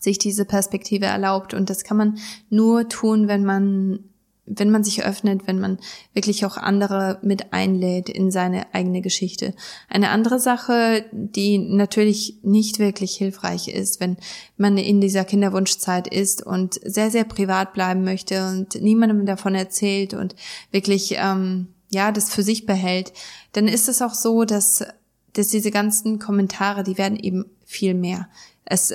sich 0.00 0.18
diese 0.18 0.44
Perspektive 0.44 1.06
erlaubt. 1.06 1.54
Und 1.54 1.70
das 1.70 1.84
kann 1.84 1.96
man 1.96 2.18
nur 2.50 2.88
tun, 2.88 3.28
wenn 3.28 3.44
man 3.44 4.00
wenn 4.44 4.70
man 4.70 4.82
sich 4.82 5.04
öffnet, 5.04 5.46
wenn 5.46 5.60
man 5.60 5.78
wirklich 6.14 6.44
auch 6.44 6.56
andere 6.56 7.18
mit 7.22 7.52
einlädt 7.52 8.08
in 8.08 8.32
seine 8.32 8.74
eigene 8.74 9.00
Geschichte. 9.00 9.54
Eine 9.88 10.10
andere 10.10 10.40
Sache, 10.40 11.04
die 11.12 11.58
natürlich 11.58 12.38
nicht 12.42 12.80
wirklich 12.80 13.14
hilfreich 13.14 13.68
ist, 13.68 14.00
wenn 14.00 14.16
man 14.56 14.78
in 14.78 15.00
dieser 15.00 15.24
Kinderwunschzeit 15.24 16.08
ist 16.08 16.44
und 16.44 16.80
sehr, 16.84 17.10
sehr 17.10 17.24
privat 17.24 17.72
bleiben 17.72 18.02
möchte 18.02 18.48
und 18.48 18.80
niemandem 18.82 19.26
davon 19.26 19.54
erzählt 19.54 20.12
und 20.12 20.34
wirklich, 20.72 21.14
ähm, 21.18 21.68
ja, 21.88 22.10
das 22.10 22.34
für 22.34 22.42
sich 22.42 22.66
behält, 22.66 23.12
dann 23.52 23.68
ist 23.68 23.88
es 23.88 24.02
auch 24.02 24.14
so, 24.14 24.44
dass, 24.44 24.84
dass 25.34 25.48
diese 25.48 25.70
ganzen 25.70 26.18
Kommentare, 26.18 26.82
die 26.82 26.98
werden 26.98 27.18
eben 27.18 27.46
viel 27.64 27.94
mehr. 27.94 28.28
Es, 28.64 28.94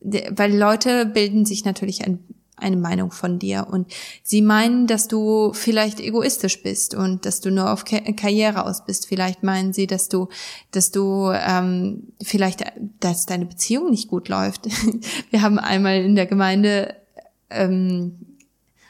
weil 0.00 0.56
Leute 0.56 1.06
bilden 1.06 1.44
sich 1.44 1.64
natürlich 1.64 2.04
ein 2.06 2.20
eine 2.60 2.76
Meinung 2.76 3.10
von 3.10 3.38
dir 3.38 3.66
und 3.70 3.90
sie 4.22 4.42
meinen, 4.42 4.86
dass 4.86 5.08
du 5.08 5.52
vielleicht 5.52 6.00
egoistisch 6.00 6.62
bist 6.62 6.94
und 6.94 7.24
dass 7.24 7.40
du 7.40 7.50
nur 7.50 7.70
auf 7.70 7.84
Karriere 7.84 8.64
aus 8.64 8.84
bist. 8.84 9.06
Vielleicht 9.06 9.42
meinen 9.42 9.72
sie, 9.72 9.86
dass 9.86 10.08
du, 10.08 10.28
dass 10.70 10.90
du 10.90 11.30
ähm, 11.32 12.12
vielleicht, 12.22 12.64
dass 13.00 13.26
deine 13.26 13.46
Beziehung 13.46 13.90
nicht 13.90 14.08
gut 14.08 14.28
läuft. 14.28 14.66
Wir 15.30 15.42
haben 15.42 15.58
einmal 15.58 16.02
in 16.02 16.16
der 16.16 16.26
Gemeinde 16.26 16.96
ähm, 17.50 18.18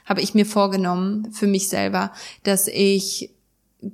habe 0.05 0.23
ich 0.23 0.35
mir 0.35 0.47
vorgenommen 0.47 1.31
für 1.33 1.47
mich 1.47 1.69
selber, 1.69 2.13
dass 2.43 2.67
ich 2.67 3.31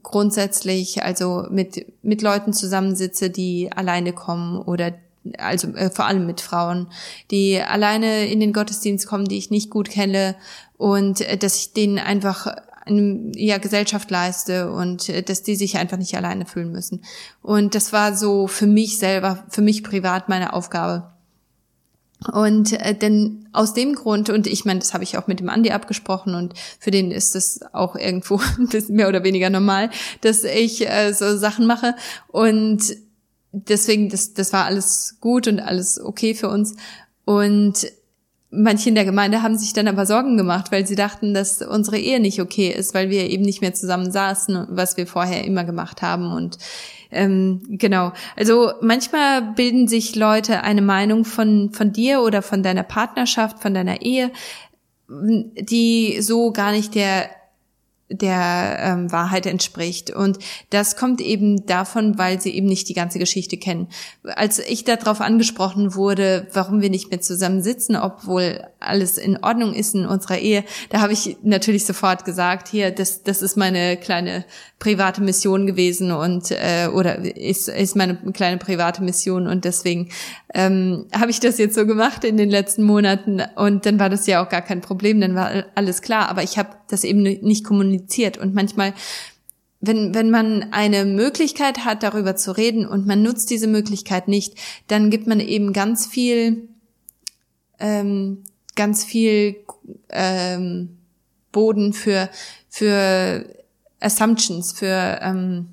grundsätzlich 0.03 1.03
also 1.03 1.47
mit 1.51 1.87
mit 2.03 2.23
Leuten 2.23 2.53
zusammensitze, 2.53 3.31
die 3.31 3.71
alleine 3.73 4.13
kommen 4.13 4.59
oder 4.59 4.93
also 5.39 5.69
äh, 5.69 5.91
vor 5.91 6.07
allem 6.07 6.27
mit 6.27 6.41
Frauen, 6.41 6.89
die 7.31 7.61
alleine 7.61 8.27
in 8.27 8.41
den 8.41 8.53
Gottesdienst 8.53 9.07
kommen, 9.07 9.27
die 9.27 9.39
ich 9.39 9.51
nicht 9.51 9.71
gut 9.71 9.89
kenne 9.89 10.37
und 10.77 11.21
äh, 11.23 11.37
dass 11.37 11.57
ich 11.57 11.73
denen 11.73 11.99
einfach 11.99 12.47
eine 12.87 13.33
ja, 13.35 13.59
Gesellschaft 13.59 14.11
leiste 14.11 14.71
und 14.71 15.09
äh, 15.09 15.23
dass 15.23 15.43
die 15.43 15.57
sich 15.57 15.79
einfach 15.79 15.97
nicht 15.97 16.17
alleine 16.17 16.47
fühlen 16.47 16.73
müssen. 16.73 17.03
Und 17.43 17.75
das 17.75 17.93
war 17.93 18.15
so 18.15 18.47
für 18.47 18.67
mich 18.67 18.99
selber, 18.99 19.45
für 19.49 19.63
mich 19.63 19.83
privat 19.83 20.29
meine 20.29 20.53
Aufgabe. 20.53 21.14
Und 22.33 22.73
äh, 22.73 22.95
denn 22.95 23.49
aus 23.53 23.75
dem 23.75 23.95
Grund, 23.95 24.31
und 24.31 24.47
ich 24.47 24.65
meine, 24.65 24.81
das 24.81 24.95
habe 24.95 25.05
ich 25.05 25.19
auch 25.19 25.27
mit 25.27 25.41
dem 25.41 25.49
Andi 25.49 25.71
abgesprochen 25.71 26.35
und 26.35 26.55
für 26.79 26.91
den 26.91 27.11
ist 27.11 27.37
es 27.37 27.61
auch 27.73 27.97
irgendwo 27.97 28.41
mehr 28.89 29.09
oder 29.09 29.25
weniger 29.25 29.51
normal, 29.51 29.91
dass 30.21 30.45
ich 30.45 30.89
äh, 30.89 31.13
so 31.13 31.37
Sachen 31.37 31.67
mache. 31.67 31.95
Und 32.29 32.97
deswegen, 33.53 34.09
das, 34.09 34.35
das 34.35 34.53
war 34.53 34.65
alles 34.65 35.17
gut 35.21 35.49
und 35.49 35.61
alles 35.61 36.01
okay 36.01 36.35
für 36.35 36.49
uns. 36.49 36.75
Und 37.25 37.87
manche 38.51 38.89
in 38.89 38.95
der 38.95 39.05
Gemeinde 39.05 39.43
haben 39.43 39.59
sich 39.59 39.73
dann 39.73 39.89
aber 39.89 40.07
Sorgen 40.07 40.37
gemacht, 40.37 40.71
weil 40.71 40.87
sie 40.87 40.95
dachten, 40.95 41.35
dass 41.35 41.61
unsere 41.63 41.99
Ehe 41.99 42.21
nicht 42.21 42.41
okay 42.41 42.71
ist, 42.71 42.95
weil 42.95 43.11
wir 43.11 43.29
eben 43.31 43.45
nicht 43.45 43.61
mehr 43.61 43.75
zusammen 43.75 44.13
saßen, 44.13 44.69
was 44.71 44.97
wir 44.97 45.07
vorher 45.07 45.45
immer 45.45 45.65
gemacht 45.65 46.03
haben. 46.03 46.33
Und 46.33 46.59
ähm, 47.15 47.63
genau, 47.69 48.13
also 48.37 48.73
manchmal 48.81 49.43
bilden 49.43 49.89
sich 49.89 50.17
Leute 50.17 50.63
eine 50.63 50.83
Meinung 50.83 51.25
von, 51.25 51.71
von 51.73 51.93
dir 51.93 52.21
oder 52.21 52.43
von 52.43 52.63
deiner 52.63 52.83
Partnerschaft, 52.83 53.61
von 53.61 53.73
deiner 53.73 54.03
Ehe, 54.03 54.31
die 55.09 56.21
so 56.21 56.53
gar 56.53 56.73
nicht 56.73 56.95
der 56.95 57.31
der 58.11 58.79
ähm, 58.81 59.13
Wahrheit 59.13 59.47
entspricht. 59.47 60.11
Und 60.11 60.39
das 60.71 60.97
kommt 60.97 61.21
eben 61.21 61.65
davon, 61.67 62.19
weil 62.19 62.41
sie 62.41 62.55
eben 62.55 62.67
nicht 62.67 62.89
die 62.89 62.95
ganze 62.95 63.19
Geschichte 63.19 63.57
kennen. 63.57 63.89
Als 64.25 64.59
ich 64.59 64.85
darauf 64.85 65.21
angesprochen 65.21 65.95
wurde, 65.95 66.47
warum 66.53 66.83
wir 66.83 66.91
nicht 66.91 67.11
mehr 67.11 67.23
zusammen 67.23 67.63
sitzen, 67.63 67.97
obwohl 67.97 68.61
alles 68.79 69.17
in 69.17 69.43
Ordnung 69.43 69.73
ist 69.73 69.95
in 69.95 70.05
unserer 70.05 70.39
Ehe, 70.39 70.65
da 70.91 71.01
habe 71.01 71.15
ich 71.15 71.39
natürlich 71.43 71.87
sofort 71.87 72.27
gesagt, 72.27 72.69
hier, 72.69 72.91
das, 72.91 73.23
das 73.23 73.41
ist 73.41 73.57
meine 73.57 73.97
kleine 73.97 74.45
private 74.79 75.23
Mission 75.23 75.67
gewesen 75.67 76.13
und 76.13 76.51
äh, 76.51 76.89
oder 76.93 77.19
ist, 77.19 77.69
ist 77.69 77.97
meine 77.97 78.17
kleine 78.35 78.59
private 78.59 79.03
Mission 79.03 79.47
und 79.47 79.65
deswegen 79.65 80.11
ähm, 80.53 81.07
habe 81.19 81.31
ich 81.31 81.41
das 81.41 81.57
jetzt 81.57 81.75
so 81.75 81.87
gemacht 81.87 82.23
in 82.25 82.37
den 82.37 82.51
letzten 82.51 82.83
Monaten 82.83 83.43
und 83.57 83.87
dann 83.87 83.99
war 83.99 84.11
das 84.11 84.27
ja 84.27 84.45
auch 84.45 84.51
gar 84.51 84.61
kein 84.61 84.83
Problem, 84.83 85.23
dann 85.23 85.35
war 85.35 85.65
alles 85.75 86.03
klar, 86.03 86.29
aber 86.29 86.43
ich 86.43 86.59
habe 86.59 86.69
das 86.89 87.03
eben 87.03 87.23
nicht 87.23 87.65
kommuniziert 87.65 87.94
und 88.39 88.55
manchmal 88.55 88.95
wenn, 89.87 90.15
wenn 90.15 90.31
man 90.31 90.73
eine 90.73 91.05
Möglichkeit 91.05 91.85
hat, 91.85 92.03
darüber 92.03 92.37
zu 92.37 92.57
reden 92.57 92.87
und 92.87 93.07
man 93.07 93.23
nutzt 93.23 93.51
diese 93.51 93.67
Möglichkeit 93.67 94.29
nicht, 94.29 94.55
dann 94.89 95.11
gibt 95.11 95.27
man 95.27 95.41
eben 95.41 95.73
ganz 95.73 96.07
viel, 96.07 96.69
ähm, 97.79 98.45
ganz 98.77 99.05
viel 99.05 99.57
ähm, 100.09 100.97
Boden 101.53 101.93
für, 101.93 102.31
für 102.69 103.45
Assumptions, 104.01 104.73
für 104.73 105.19
ähm, 105.23 105.69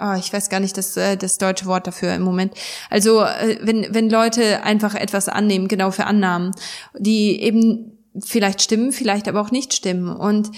oh, 0.00 0.14
ich 0.18 0.32
weiß 0.32 0.48
gar 0.48 0.60
nicht 0.60 0.76
das, 0.76 0.96
äh, 0.96 1.16
das 1.16 1.38
deutsche 1.38 1.66
Wort 1.66 1.86
dafür 1.86 2.14
im 2.14 2.22
Moment. 2.22 2.54
Also 2.90 3.22
äh, 3.22 3.58
wenn, 3.62 3.94
wenn 3.94 4.10
Leute 4.10 4.62
einfach 4.62 4.94
etwas 4.94 5.28
annehmen, 5.28 5.68
genau 5.68 5.90
für 5.90 6.06
Annahmen, 6.06 6.52
die 6.98 7.40
eben 7.40 7.98
vielleicht 8.18 8.62
stimmen, 8.62 8.92
vielleicht 8.92 9.28
aber 9.28 9.40
auch 9.40 9.50
nicht 9.50 9.74
stimmen. 9.74 10.14
Und 10.14 10.50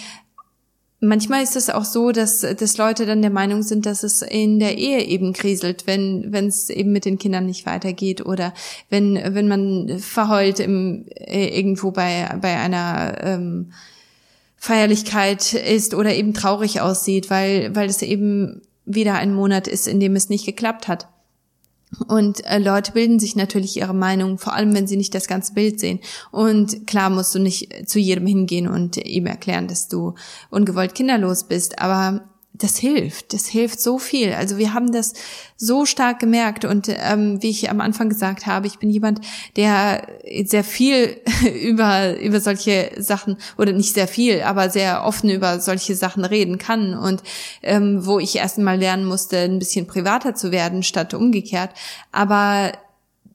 manchmal 1.00 1.42
ist 1.42 1.56
es 1.56 1.70
auch 1.70 1.84
so, 1.84 2.12
dass, 2.12 2.40
dass 2.40 2.76
Leute 2.76 3.06
dann 3.06 3.22
der 3.22 3.30
Meinung 3.30 3.62
sind, 3.62 3.86
dass 3.86 4.02
es 4.02 4.22
in 4.22 4.58
der 4.58 4.78
Ehe 4.78 5.04
eben 5.04 5.32
kriselt, 5.32 5.86
wenn 5.86 6.32
wenn 6.32 6.46
es 6.46 6.70
eben 6.70 6.92
mit 6.92 7.04
den 7.04 7.18
Kindern 7.18 7.46
nicht 7.46 7.66
weitergeht 7.66 8.24
oder 8.24 8.54
wenn 8.90 9.14
wenn 9.14 9.48
man 9.48 9.98
verheult 9.98 10.60
im, 10.60 11.06
äh, 11.14 11.56
irgendwo 11.58 11.90
bei 11.90 12.36
bei 12.40 12.56
einer 12.56 13.18
ähm, 13.22 13.72
Feierlichkeit 14.64 15.52
ist 15.52 15.92
oder 15.92 16.14
eben 16.14 16.32
traurig 16.32 16.80
aussieht, 16.80 17.28
weil, 17.28 17.76
weil 17.76 17.86
es 17.86 18.00
eben 18.00 18.62
wieder 18.86 19.14
ein 19.14 19.34
Monat 19.34 19.68
ist, 19.68 19.86
in 19.86 20.00
dem 20.00 20.16
es 20.16 20.30
nicht 20.30 20.46
geklappt 20.46 20.88
hat. 20.88 21.06
Und 22.08 22.44
äh, 22.44 22.58
Leute 22.58 22.92
bilden 22.92 23.18
sich 23.18 23.36
natürlich 23.36 23.76
ihre 23.76 23.94
Meinung, 23.94 24.38
vor 24.38 24.54
allem 24.54 24.74
wenn 24.74 24.86
sie 24.86 24.96
nicht 24.96 25.14
das 25.14 25.26
ganze 25.26 25.54
Bild 25.54 25.80
sehen. 25.80 26.00
Und 26.30 26.86
klar 26.86 27.10
musst 27.10 27.34
du 27.34 27.38
nicht 27.38 27.88
zu 27.88 27.98
jedem 27.98 28.26
hingehen 28.26 28.68
und 28.68 28.96
ihm 28.96 29.26
erklären, 29.26 29.68
dass 29.68 29.88
du 29.88 30.14
ungewollt 30.50 30.94
kinderlos 30.94 31.44
bist, 31.44 31.78
aber 31.78 32.28
das 32.56 32.78
hilft, 32.78 33.32
das 33.32 33.46
hilft 33.46 33.80
so 33.80 33.98
viel. 33.98 34.32
Also 34.32 34.58
wir 34.58 34.74
haben 34.74 34.92
das 34.92 35.14
so 35.56 35.84
stark 35.86 36.20
gemerkt 36.20 36.64
und 36.64 36.88
ähm, 36.88 37.42
wie 37.42 37.50
ich 37.50 37.68
am 37.68 37.80
Anfang 37.80 38.08
gesagt 38.08 38.46
habe, 38.46 38.68
ich 38.68 38.78
bin 38.78 38.90
jemand, 38.90 39.20
der 39.56 40.06
sehr 40.44 40.62
viel 40.62 41.20
über 41.62 42.16
über 42.20 42.40
solche 42.40 42.92
Sachen 42.96 43.38
oder 43.58 43.72
nicht 43.72 43.94
sehr 43.94 44.06
viel, 44.06 44.42
aber 44.42 44.70
sehr 44.70 45.04
offen 45.04 45.30
über 45.30 45.58
solche 45.58 45.96
Sachen 45.96 46.24
reden 46.24 46.58
kann 46.58 46.94
und 46.94 47.24
ähm, 47.62 48.06
wo 48.06 48.20
ich 48.20 48.36
erst 48.36 48.58
mal 48.58 48.78
lernen 48.78 49.04
musste, 49.04 49.38
ein 49.38 49.58
bisschen 49.58 49.88
privater 49.88 50.36
zu 50.36 50.52
werden 50.52 50.84
statt 50.84 51.12
umgekehrt. 51.12 51.70
Aber 52.12 52.70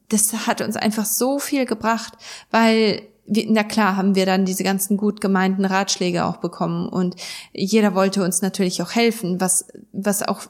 das 0.08 0.48
hat 0.48 0.62
uns 0.62 0.78
einfach 0.78 1.06
so 1.06 1.40
viel 1.40 1.66
gebracht, 1.66 2.14
weil 2.52 3.02
na 3.30 3.64
klar 3.64 3.96
haben 3.96 4.16
wir 4.16 4.26
dann 4.26 4.46
diese 4.46 4.64
ganzen 4.64 4.98
gut 4.98 5.22
gemeinten 5.22 5.66
Ratschläge 5.66 6.26
auch 6.26 6.38
bekommen 6.38 6.90
und 6.90 7.16
jeder 7.54 7.94
wollte 7.96 8.24
uns 8.24 8.42
natürlich 8.42 8.82
auch 8.82 8.92
helfen, 8.92 9.40
was, 9.40 9.68
was 9.92 10.24
auch 10.24 10.48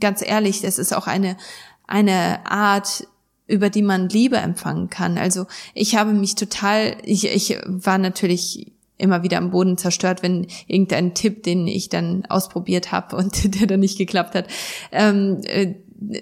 ganz 0.00 0.22
ehrlich, 0.26 0.64
es 0.64 0.78
ist 0.78 0.94
auch 0.94 1.06
eine, 1.06 1.36
eine 1.86 2.46
Art, 2.46 3.06
über 3.46 3.68
die 3.70 3.82
man 3.82 4.08
Liebe 4.08 4.36
empfangen 4.36 4.88
kann. 4.88 5.18
Also 5.18 5.46
ich 5.74 5.96
habe 5.96 6.12
mich 6.12 6.34
total, 6.34 6.96
ich, 7.02 7.26
ich 7.26 7.58
war 7.66 7.98
natürlich 7.98 8.72
immer 8.96 9.22
wieder 9.22 9.38
am 9.38 9.50
Boden 9.50 9.76
zerstört, 9.76 10.22
wenn 10.22 10.46
irgendein 10.66 11.14
Tipp, 11.14 11.42
den 11.42 11.66
ich 11.66 11.88
dann 11.88 12.24
ausprobiert 12.26 12.92
habe 12.92 13.16
und 13.16 13.54
der 13.60 13.66
dann 13.66 13.80
nicht 13.80 13.98
geklappt 13.98 14.34
hat, 14.34 14.46
ähm, 14.92 15.40
äh, 15.44 15.74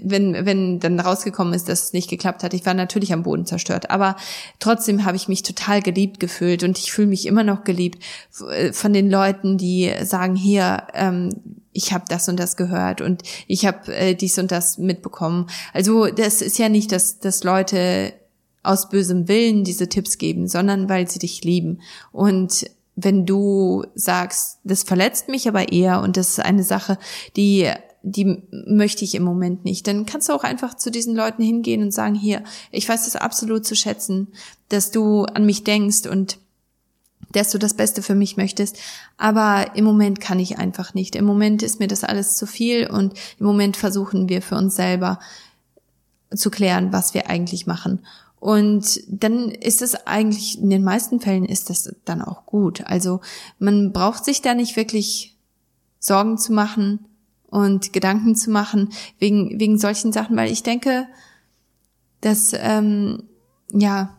wenn, 0.02 0.46
wenn 0.46 0.80
dann 0.80 1.00
rausgekommen 1.00 1.54
ist, 1.54 1.68
dass 1.68 1.84
es 1.84 1.92
nicht 1.92 2.10
geklappt 2.10 2.42
hat. 2.42 2.54
Ich 2.54 2.66
war 2.66 2.74
natürlich 2.74 3.12
am 3.12 3.22
Boden 3.22 3.46
zerstört, 3.46 3.90
aber 3.90 4.16
trotzdem 4.58 5.04
habe 5.04 5.16
ich 5.16 5.28
mich 5.28 5.42
total 5.42 5.82
geliebt 5.82 6.20
gefühlt 6.20 6.62
und 6.62 6.78
ich 6.78 6.92
fühle 6.92 7.08
mich 7.08 7.26
immer 7.26 7.44
noch 7.44 7.64
geliebt 7.64 8.02
äh, 8.50 8.72
von 8.72 8.92
den 8.92 9.10
Leuten, 9.10 9.58
die 9.58 9.92
sagen, 10.02 10.36
hier, 10.36 10.84
ähm, 10.94 11.30
ich 11.72 11.92
habe 11.92 12.04
das 12.08 12.28
und 12.28 12.38
das 12.38 12.56
gehört 12.56 13.00
und 13.00 13.22
ich 13.46 13.66
habe 13.66 13.94
äh, 13.94 14.14
dies 14.14 14.38
und 14.38 14.52
das 14.52 14.78
mitbekommen. 14.78 15.46
Also 15.72 16.06
das 16.06 16.42
ist 16.42 16.58
ja 16.58 16.68
nicht, 16.68 16.92
dass, 16.92 17.18
dass 17.18 17.44
Leute 17.44 18.12
aus 18.62 18.88
bösem 18.88 19.28
Willen 19.28 19.64
diese 19.64 19.88
Tipps 19.88 20.18
geben, 20.18 20.46
sondern 20.48 20.88
weil 20.88 21.08
sie 21.08 21.18
dich 21.18 21.42
lieben. 21.42 21.80
Und 22.12 22.66
wenn 22.94 23.26
du 23.26 23.84
sagst, 23.94 24.58
das 24.64 24.82
verletzt 24.82 25.28
mich 25.28 25.48
aber 25.48 25.72
eher 25.72 26.00
und 26.00 26.16
das 26.16 26.30
ist 26.30 26.40
eine 26.40 26.62
Sache, 26.62 26.98
die 27.36 27.70
die 28.02 28.42
möchte 28.50 29.04
ich 29.04 29.14
im 29.14 29.22
Moment 29.22 29.64
nicht. 29.64 29.86
Dann 29.86 30.06
kannst 30.06 30.28
du 30.28 30.32
auch 30.32 30.44
einfach 30.44 30.74
zu 30.74 30.90
diesen 30.90 31.14
Leuten 31.14 31.42
hingehen 31.42 31.82
und 31.82 31.92
sagen, 31.92 32.14
hier, 32.14 32.42
ich 32.70 32.88
weiß 32.88 33.04
das 33.04 33.16
absolut 33.16 33.64
zu 33.64 33.76
schätzen, 33.76 34.28
dass 34.68 34.90
du 34.90 35.24
an 35.24 35.46
mich 35.46 35.64
denkst 35.64 36.06
und 36.06 36.38
dass 37.30 37.50
du 37.50 37.58
das 37.58 37.74
Beste 37.74 38.02
für 38.02 38.14
mich 38.14 38.36
möchtest. 38.36 38.76
Aber 39.16 39.76
im 39.76 39.84
Moment 39.84 40.20
kann 40.20 40.38
ich 40.38 40.58
einfach 40.58 40.94
nicht. 40.94 41.16
Im 41.16 41.24
Moment 41.24 41.62
ist 41.62 41.80
mir 41.80 41.88
das 41.88 42.04
alles 42.04 42.36
zu 42.36 42.46
viel 42.46 42.88
und 42.88 43.14
im 43.38 43.46
Moment 43.46 43.76
versuchen 43.76 44.28
wir 44.28 44.42
für 44.42 44.56
uns 44.56 44.74
selber 44.74 45.18
zu 46.34 46.50
klären, 46.50 46.92
was 46.92 47.14
wir 47.14 47.30
eigentlich 47.30 47.66
machen. 47.66 48.00
Und 48.38 49.00
dann 49.06 49.50
ist 49.50 49.82
es 49.82 49.94
eigentlich, 50.06 50.58
in 50.58 50.68
den 50.68 50.82
meisten 50.82 51.20
Fällen 51.20 51.44
ist 51.44 51.70
das 51.70 51.94
dann 52.04 52.20
auch 52.20 52.44
gut. 52.44 52.84
Also 52.84 53.20
man 53.60 53.92
braucht 53.92 54.24
sich 54.24 54.42
da 54.42 54.54
nicht 54.54 54.76
wirklich 54.76 55.38
Sorgen 56.00 56.36
zu 56.36 56.52
machen 56.52 57.06
und 57.52 57.92
Gedanken 57.92 58.34
zu 58.34 58.50
machen 58.50 58.88
wegen, 59.18 59.60
wegen 59.60 59.78
solchen 59.78 60.10
Sachen, 60.10 60.36
weil 60.36 60.50
ich 60.50 60.62
denke, 60.62 61.06
dass, 62.22 62.54
ähm, 62.54 63.24
ja, 63.70 64.16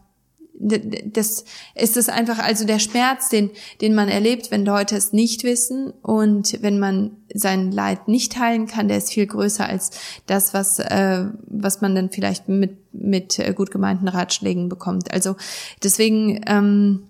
das 0.54 1.44
ist 1.74 1.98
es 1.98 2.10
einfach, 2.10 2.38
also 2.38 2.64
der 2.64 2.78
Schmerz, 2.78 3.30
den, 3.30 3.50
den 3.82 3.96
man 3.96 4.08
erlebt, 4.08 4.52
wenn 4.52 4.64
Leute 4.64 4.96
es 4.96 5.14
nicht 5.14 5.44
wissen 5.44 5.92
und 6.04 6.62
wenn 6.62 6.78
man 6.78 7.18
sein 7.34 7.72
Leid 7.72 8.08
nicht 8.08 8.34
teilen 8.34 8.68
kann, 8.68 8.88
der 8.88 8.98
ist 8.98 9.12
viel 9.12 9.26
größer 9.26 9.68
als 9.68 9.90
das, 10.28 10.54
was, 10.54 10.78
äh, 10.78 11.26
was 11.48 11.82
man 11.82 11.96
dann 11.96 12.12
vielleicht 12.12 12.48
mit, 12.50 12.78
mit 12.94 13.40
äh, 13.40 13.52
gut 13.54 13.72
gemeinten 13.72 14.08
Ratschlägen 14.08 14.70
bekommt. 14.70 15.12
Also 15.12 15.36
deswegen, 15.82 16.40
ähm, 16.46 17.08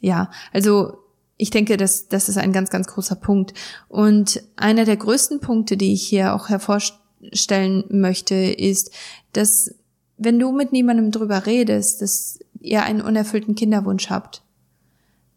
ja, 0.00 0.30
also 0.52 0.98
ich 1.36 1.50
denke, 1.50 1.76
das, 1.76 2.08
das 2.08 2.28
ist 2.28 2.38
ein 2.38 2.52
ganz, 2.52 2.70
ganz 2.70 2.86
großer 2.86 3.16
Punkt. 3.16 3.52
Und 3.88 4.42
einer 4.56 4.84
der 4.84 4.96
größten 4.96 5.40
Punkte, 5.40 5.76
die 5.76 5.92
ich 5.92 6.06
hier 6.06 6.34
auch 6.34 6.48
hervorstellen 6.48 7.84
möchte, 7.90 8.34
ist, 8.34 8.90
dass 9.32 9.74
wenn 10.16 10.38
du 10.38 10.50
mit 10.52 10.72
niemandem 10.72 11.10
drüber 11.10 11.44
redest, 11.46 12.00
dass 12.00 12.38
ihr 12.60 12.82
einen 12.82 13.02
unerfüllten 13.02 13.54
Kinderwunsch 13.54 14.08
habt, 14.08 14.42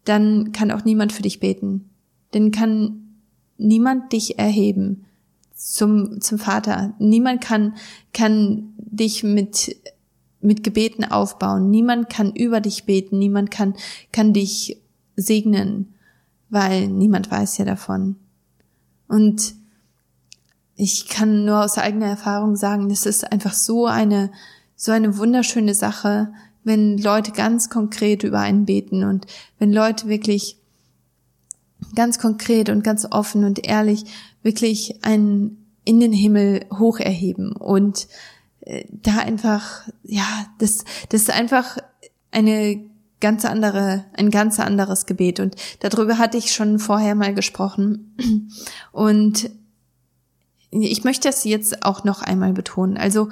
dann 0.04 0.52
kann 0.52 0.70
auch 0.70 0.84
niemand 0.84 1.12
für 1.12 1.22
dich 1.22 1.38
beten. 1.38 1.90
Denn 2.32 2.50
kann 2.50 3.18
niemand 3.58 4.12
dich 4.12 4.38
erheben 4.38 5.04
zum, 5.54 6.22
zum 6.22 6.38
Vater. 6.38 6.94
Niemand 6.98 7.42
kann, 7.42 7.74
kann 8.14 8.72
dich 8.78 9.22
mit, 9.22 9.76
mit 10.40 10.64
Gebeten 10.64 11.04
aufbauen. 11.04 11.70
Niemand 11.70 12.08
kann 12.08 12.34
über 12.34 12.62
dich 12.62 12.84
beten. 12.84 13.18
Niemand 13.18 13.50
kann, 13.50 13.74
kann 14.12 14.32
dich 14.32 14.80
segnen, 15.20 15.94
weil 16.48 16.88
niemand 16.88 17.30
weiß 17.30 17.58
ja 17.58 17.64
davon. 17.64 18.16
Und 19.08 19.54
ich 20.76 21.08
kann 21.08 21.44
nur 21.44 21.62
aus 21.64 21.76
eigener 21.78 22.06
Erfahrung 22.06 22.56
sagen, 22.56 22.88
das 22.88 23.06
ist 23.06 23.30
einfach 23.30 23.52
so 23.52 23.86
eine, 23.86 24.30
so 24.76 24.92
eine 24.92 25.18
wunderschöne 25.18 25.74
Sache, 25.74 26.32
wenn 26.64 26.98
Leute 26.98 27.32
ganz 27.32 27.70
konkret 27.70 28.22
über 28.22 28.40
einen 28.40 28.64
beten 28.64 29.04
und 29.04 29.26
wenn 29.58 29.72
Leute 29.72 30.08
wirklich 30.08 30.58
ganz 31.94 32.18
konkret 32.18 32.68
und 32.68 32.84
ganz 32.84 33.06
offen 33.10 33.44
und 33.44 33.66
ehrlich 33.66 34.04
wirklich 34.42 35.04
einen 35.04 35.66
in 35.84 36.00
den 36.00 36.12
Himmel 36.12 36.66
hoch 36.78 36.98
erheben 36.98 37.52
und 37.52 38.08
äh, 38.60 38.84
da 38.90 39.18
einfach, 39.18 39.88
ja, 40.02 40.46
das, 40.58 40.84
das 41.08 41.22
ist 41.22 41.30
einfach 41.30 41.78
eine 42.30 42.89
ganz 43.20 43.44
andere, 43.44 44.04
ein 44.16 44.30
ganz 44.30 44.58
anderes 44.58 45.06
Gebet 45.06 45.40
und 45.40 45.56
darüber 45.80 46.18
hatte 46.18 46.38
ich 46.38 46.52
schon 46.52 46.78
vorher 46.78 47.14
mal 47.14 47.34
gesprochen 47.34 48.16
und 48.92 49.50
ich 50.70 51.04
möchte 51.04 51.28
das 51.28 51.44
jetzt 51.44 51.84
auch 51.84 52.04
noch 52.04 52.22
einmal 52.22 52.52
betonen. 52.52 52.96
Also 52.96 53.28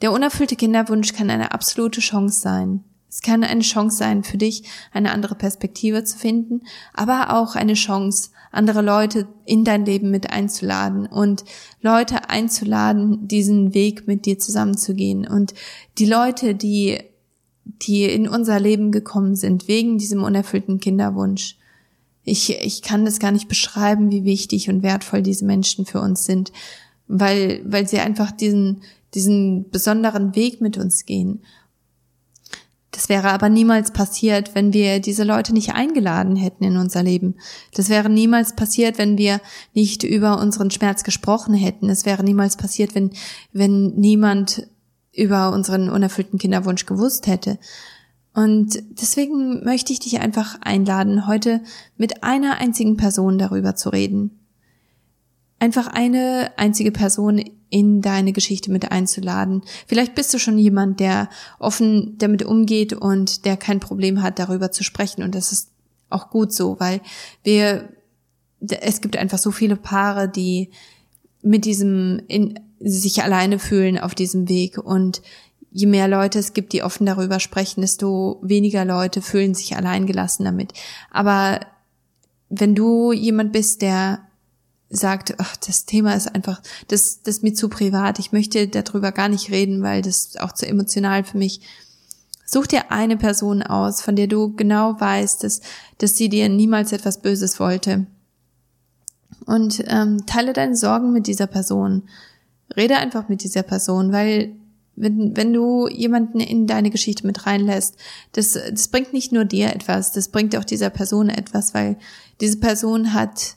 der 0.00 0.12
unerfüllte 0.12 0.56
Kinderwunsch 0.56 1.12
kann 1.12 1.30
eine 1.30 1.52
absolute 1.52 2.00
Chance 2.00 2.40
sein. 2.40 2.84
Es 3.10 3.22
kann 3.22 3.42
eine 3.42 3.62
Chance 3.62 3.96
sein 3.96 4.22
für 4.22 4.36
dich, 4.36 4.64
eine 4.92 5.12
andere 5.12 5.34
Perspektive 5.34 6.04
zu 6.04 6.18
finden, 6.18 6.62
aber 6.94 7.38
auch 7.38 7.56
eine 7.56 7.74
Chance, 7.74 8.30
andere 8.52 8.82
Leute 8.82 9.26
in 9.44 9.64
dein 9.64 9.84
Leben 9.84 10.10
mit 10.10 10.30
einzuladen 10.30 11.06
und 11.06 11.44
Leute 11.80 12.28
einzuladen, 12.28 13.26
diesen 13.26 13.74
Weg 13.74 14.06
mit 14.06 14.26
dir 14.26 14.38
zusammenzugehen. 14.38 15.26
Und 15.26 15.54
die 15.98 16.06
Leute, 16.06 16.54
die, 16.54 16.98
die 17.82 18.04
in 18.04 18.28
unser 18.28 18.58
Leben 18.58 18.92
gekommen 18.92 19.36
sind, 19.36 19.68
wegen 19.68 19.98
diesem 19.98 20.22
unerfüllten 20.22 20.80
Kinderwunsch, 20.80 21.56
ich, 22.24 22.50
ich 22.62 22.82
kann 22.82 23.04
das 23.04 23.18
gar 23.18 23.32
nicht 23.32 23.48
beschreiben, 23.48 24.10
wie 24.10 24.24
wichtig 24.24 24.68
und 24.68 24.82
wertvoll 24.82 25.22
diese 25.22 25.44
Menschen 25.44 25.86
für 25.86 26.00
uns 26.00 26.24
sind, 26.24 26.52
weil, 27.06 27.62
weil 27.64 27.88
sie 27.88 28.00
einfach 28.00 28.30
diesen, 28.30 28.82
diesen 29.14 29.70
besonderen 29.70 30.34
Weg 30.36 30.60
mit 30.60 30.76
uns 30.76 31.06
gehen. 31.06 31.40
Das 32.90 33.08
wäre 33.08 33.30
aber 33.30 33.48
niemals 33.48 33.92
passiert, 33.92 34.54
wenn 34.54 34.72
wir 34.72 35.00
diese 35.00 35.22
Leute 35.22 35.52
nicht 35.52 35.72
eingeladen 35.74 36.36
hätten 36.36 36.64
in 36.64 36.76
unser 36.76 37.02
Leben. 37.02 37.36
Das 37.74 37.88
wäre 37.88 38.10
niemals 38.10 38.56
passiert, 38.56 38.98
wenn 38.98 39.16
wir 39.16 39.40
nicht 39.72 40.02
über 40.02 40.40
unseren 40.40 40.70
Schmerz 40.70 41.04
gesprochen 41.04 41.54
hätten. 41.54 41.90
Es 41.90 42.06
wäre 42.06 42.24
niemals 42.24 42.56
passiert, 42.56 42.94
wenn, 42.94 43.10
wenn 43.52 43.94
niemand 43.94 44.66
über 45.18 45.52
unseren 45.52 45.90
unerfüllten 45.90 46.38
Kinderwunsch 46.38 46.86
gewusst 46.86 47.26
hätte. 47.26 47.58
Und 48.34 48.78
deswegen 48.90 49.64
möchte 49.64 49.92
ich 49.92 49.98
dich 49.98 50.20
einfach 50.20 50.56
einladen, 50.60 51.26
heute 51.26 51.60
mit 51.96 52.22
einer 52.22 52.58
einzigen 52.58 52.96
Person 52.96 53.38
darüber 53.38 53.74
zu 53.74 53.88
reden 53.88 54.38
einfach 55.58 55.88
eine 55.88 56.52
einzige 56.56 56.92
Person 56.92 57.42
in 57.70 58.00
deine 58.00 58.32
Geschichte 58.32 58.70
mit 58.70 58.90
einzuladen. 58.90 59.62
Vielleicht 59.86 60.14
bist 60.14 60.32
du 60.32 60.38
schon 60.38 60.58
jemand, 60.58 61.00
der 61.00 61.28
offen 61.58 62.16
damit 62.18 62.42
umgeht 62.44 62.92
und 62.92 63.44
der 63.44 63.56
kein 63.56 63.80
Problem 63.80 64.22
hat, 64.22 64.38
darüber 64.38 64.70
zu 64.70 64.84
sprechen. 64.84 65.22
Und 65.22 65.34
das 65.34 65.52
ist 65.52 65.70
auch 66.08 66.30
gut 66.30 66.52
so, 66.52 66.80
weil 66.80 67.00
wir, 67.42 67.90
es 68.60 69.00
gibt 69.00 69.16
einfach 69.16 69.38
so 69.38 69.50
viele 69.50 69.76
Paare, 69.76 70.28
die 70.28 70.70
mit 71.42 71.64
diesem, 71.64 72.22
in, 72.26 72.58
sich 72.80 73.22
alleine 73.22 73.58
fühlen 73.58 73.98
auf 73.98 74.14
diesem 74.14 74.48
Weg 74.48 74.78
und 74.78 75.22
je 75.70 75.86
mehr 75.86 76.08
Leute 76.08 76.38
es 76.38 76.52
gibt, 76.52 76.72
die 76.72 76.82
offen 76.82 77.06
darüber 77.06 77.40
sprechen, 77.40 77.80
desto 77.80 78.38
weniger 78.42 78.84
Leute 78.84 79.22
fühlen 79.22 79.54
sich 79.54 79.76
alleingelassen 79.76 80.44
damit. 80.44 80.72
Aber 81.10 81.60
wenn 82.48 82.74
du 82.74 83.12
jemand 83.12 83.52
bist, 83.52 83.82
der 83.82 84.20
sagt, 84.90 85.34
ach, 85.38 85.56
das 85.56 85.84
Thema 85.84 86.14
ist 86.14 86.34
einfach, 86.34 86.62
das, 86.88 87.22
das 87.22 87.36
ist 87.36 87.42
mir 87.42 87.52
zu 87.52 87.68
privat, 87.68 88.18
ich 88.18 88.32
möchte 88.32 88.68
darüber 88.68 89.12
gar 89.12 89.28
nicht 89.28 89.50
reden, 89.50 89.82
weil 89.82 90.00
das 90.00 90.18
ist 90.18 90.40
auch 90.40 90.52
zu 90.52 90.66
emotional 90.66 91.24
für 91.24 91.36
mich. 91.36 91.60
Such 92.46 92.66
dir 92.68 92.90
eine 92.90 93.18
Person 93.18 93.62
aus, 93.62 94.00
von 94.00 94.16
der 94.16 94.26
du 94.26 94.54
genau 94.56 94.98
weißt, 94.98 95.44
dass, 95.44 95.60
dass 95.98 96.16
sie 96.16 96.30
dir 96.30 96.48
niemals 96.48 96.92
etwas 96.92 97.20
Böses 97.20 97.60
wollte. 97.60 98.06
Und 99.44 99.84
ähm, 99.86 100.24
teile 100.24 100.54
deine 100.54 100.74
Sorgen 100.74 101.12
mit 101.12 101.26
dieser 101.26 101.46
Person. 101.46 102.08
Rede 102.76 102.96
einfach 102.96 103.28
mit 103.28 103.42
dieser 103.42 103.62
Person, 103.62 104.12
weil 104.12 104.54
wenn, 105.00 105.36
wenn 105.36 105.52
du 105.52 105.88
jemanden 105.88 106.40
in 106.40 106.66
deine 106.66 106.90
Geschichte 106.90 107.26
mit 107.26 107.46
reinlässt, 107.46 107.96
das, 108.32 108.58
das 108.70 108.88
bringt 108.88 109.12
nicht 109.12 109.32
nur 109.32 109.44
dir 109.44 109.74
etwas, 109.74 110.12
das 110.12 110.28
bringt 110.28 110.56
auch 110.56 110.64
dieser 110.64 110.90
Person 110.90 111.28
etwas, 111.28 111.72
weil 111.72 111.96
diese 112.40 112.58
Person 112.58 113.14
hat 113.14 113.56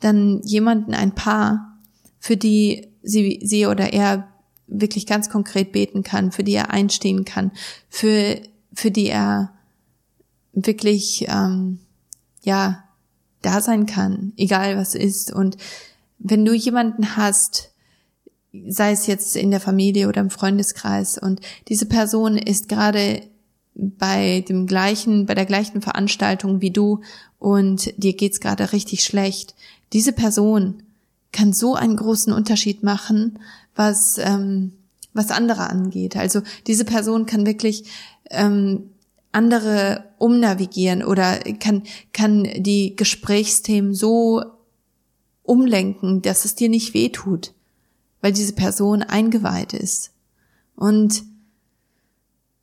dann 0.00 0.42
jemanden, 0.42 0.94
ein 0.94 1.14
Paar, 1.14 1.78
für 2.18 2.36
die 2.36 2.88
sie, 3.02 3.40
sie 3.42 3.66
oder 3.66 3.92
er 3.92 4.28
wirklich 4.66 5.06
ganz 5.06 5.30
konkret 5.30 5.72
beten 5.72 6.02
kann, 6.02 6.32
für 6.32 6.44
die 6.44 6.54
er 6.54 6.70
einstehen 6.70 7.24
kann, 7.24 7.52
für, 7.88 8.40
für 8.74 8.90
die 8.90 9.08
er 9.08 9.52
wirklich, 10.52 11.26
ähm, 11.28 11.78
ja, 12.42 12.84
da 13.40 13.60
sein 13.60 13.86
kann, 13.86 14.32
egal 14.36 14.76
was 14.76 14.94
ist. 14.94 15.32
Und 15.32 15.56
wenn 16.18 16.44
du 16.44 16.52
jemanden 16.52 17.16
hast, 17.16 17.71
sei 18.68 18.92
es 18.92 19.06
jetzt 19.06 19.36
in 19.36 19.50
der 19.50 19.60
Familie 19.60 20.08
oder 20.08 20.20
im 20.20 20.30
Freundeskreis. 20.30 21.18
Und 21.18 21.40
diese 21.68 21.86
Person 21.86 22.36
ist 22.36 22.68
gerade 22.68 23.22
bei 23.74 24.44
dem 24.46 24.66
gleichen, 24.66 25.26
bei 25.26 25.34
der 25.34 25.46
gleichen 25.46 25.80
Veranstaltung 25.80 26.60
wie 26.60 26.70
du 26.70 27.00
und 27.38 27.92
dir 27.96 28.12
geht's 28.12 28.40
gerade 28.40 28.72
richtig 28.72 29.02
schlecht, 29.04 29.54
diese 29.92 30.12
Person 30.12 30.82
kann 31.32 31.52
so 31.52 31.74
einen 31.74 31.96
großen 31.96 32.32
Unterschied 32.32 32.82
machen, 32.82 33.38
was, 33.74 34.18
ähm, 34.18 34.72
was 35.14 35.30
andere 35.30 35.70
angeht. 35.70 36.16
Also 36.16 36.42
diese 36.66 36.84
Person 36.84 37.24
kann 37.24 37.46
wirklich 37.46 37.84
ähm, 38.30 38.90
andere 39.32 40.04
umnavigieren 40.18 41.02
oder 41.02 41.38
kann, 41.58 41.84
kann 42.12 42.46
die 42.58 42.94
Gesprächsthemen 42.96 43.94
so 43.94 44.42
umlenken, 45.42 46.20
dass 46.20 46.44
es 46.44 46.54
dir 46.54 46.68
nicht 46.68 46.92
weh 46.92 47.08
tut, 47.08 47.52
weil 48.22 48.32
diese 48.32 48.54
Person 48.54 49.02
eingeweiht 49.02 49.74
ist. 49.74 50.12
Und 50.74 51.24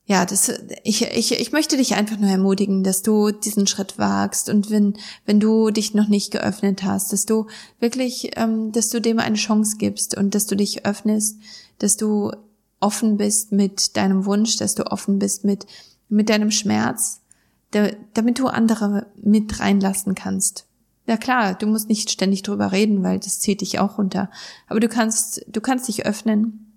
ja, 0.06 0.26
das, 0.26 0.52
ich, 0.84 1.04
ich, 1.04 1.40
ich 1.40 1.52
möchte 1.52 1.78
dich 1.78 1.94
einfach 1.94 2.18
nur 2.18 2.32
ermutigen, 2.32 2.84
dass 2.84 3.04
du 3.04 3.30
diesen 3.30 3.68
Schritt 3.68 4.00
wagst 4.00 4.50
und 4.50 4.72
wenn, 4.72 4.98
wenn 5.28 5.40
du 5.40 5.70
dich 5.70 5.94
noch 5.94 6.08
nicht 6.08 6.32
geöffnet 6.32 6.82
hast, 6.82 7.14
dass 7.14 7.28
du 7.28 7.46
wirklich, 7.80 8.32
ähm, 8.36 8.72
dass 8.72 8.90
du 8.90 9.00
dem 9.00 9.20
eine 9.20 9.36
Chance 9.36 9.78
gibst 9.78 10.18
und 10.18 10.34
dass 10.34 10.48
du 10.48 10.56
dich 10.56 10.88
öffnest, 10.88 11.38
dass 11.78 11.96
du 11.96 12.32
offen 12.80 13.18
bist 13.18 13.52
mit 13.52 13.98
deinem 13.98 14.26
Wunsch, 14.26 14.58
dass 14.58 14.74
du 14.74 14.92
offen 14.92 15.20
bist 15.20 15.44
mit, 15.44 15.68
mit 16.08 16.30
deinem 16.30 16.50
Schmerz, 16.50 17.22
da, 17.70 17.90
damit 18.16 18.40
du 18.40 18.48
andere 18.48 19.06
mit 19.22 19.60
reinlassen 19.60 20.16
kannst. 20.16 20.66
Ja 21.10 21.18
klar, 21.18 21.56
du 21.56 21.66
musst 21.66 21.90
nicht 21.90 22.12
ständig 22.12 22.44
drüber 22.44 22.72
reden, 22.72 23.02
weil 23.02 23.18
das 23.18 23.40
zieht 23.40 23.62
dich 23.62 23.80
auch 23.80 23.98
runter. 23.98 24.30
Aber 24.68 24.80
du 24.80 24.88
kannst, 24.88 25.44
du 25.48 25.60
kannst 25.60 25.88
dich 25.88 26.06
öffnen 26.06 26.72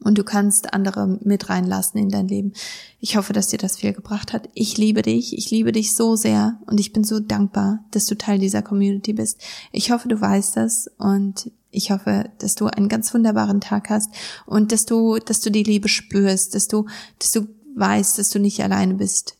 und 0.00 0.18
du 0.18 0.24
kannst 0.24 0.74
andere 0.74 1.18
mit 1.24 1.48
reinlassen 1.48 1.98
in 1.98 2.10
dein 2.10 2.28
Leben. 2.28 2.52
Ich 3.00 3.16
hoffe, 3.16 3.32
dass 3.32 3.48
dir 3.48 3.58
das 3.58 3.78
viel 3.78 3.94
gebracht 3.94 4.34
hat. 4.34 4.50
Ich 4.52 4.76
liebe 4.76 5.00
dich. 5.00 5.38
Ich 5.38 5.50
liebe 5.50 5.72
dich 5.72 5.94
so 5.94 6.16
sehr 6.16 6.60
und 6.66 6.78
ich 6.80 6.92
bin 6.92 7.02
so 7.02 7.18
dankbar, 7.18 7.82
dass 7.92 8.04
du 8.04 8.14
Teil 8.14 8.38
dieser 8.38 8.60
Community 8.60 9.14
bist. 9.14 9.40
Ich 9.72 9.90
hoffe, 9.90 10.08
du 10.08 10.20
weißt 10.20 10.58
das 10.58 10.90
und 10.98 11.50
ich 11.70 11.90
hoffe, 11.90 12.28
dass 12.40 12.56
du 12.56 12.66
einen 12.66 12.90
ganz 12.90 13.14
wunderbaren 13.14 13.62
Tag 13.62 13.88
hast 13.88 14.10
und 14.44 14.70
dass 14.70 14.84
du, 14.84 15.16
dass 15.16 15.40
du 15.40 15.50
die 15.50 15.62
Liebe 15.62 15.88
spürst, 15.88 16.54
dass 16.54 16.68
du, 16.68 16.84
dass 17.18 17.30
du 17.30 17.48
weißt, 17.74 18.18
dass 18.18 18.28
du 18.28 18.38
nicht 18.38 18.62
alleine 18.62 18.96
bist 18.96 19.38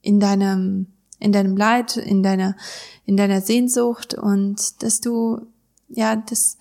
in 0.00 0.18
deinem, 0.18 0.93
in 1.24 1.32
deinem 1.32 1.56
Leid, 1.56 1.96
in 1.96 2.22
deiner, 2.22 2.54
in 3.06 3.16
deiner 3.16 3.40
Sehnsucht 3.40 4.14
und 4.14 4.82
dass 4.82 5.00
du, 5.00 5.46
ja, 5.88 6.16
das, 6.16 6.58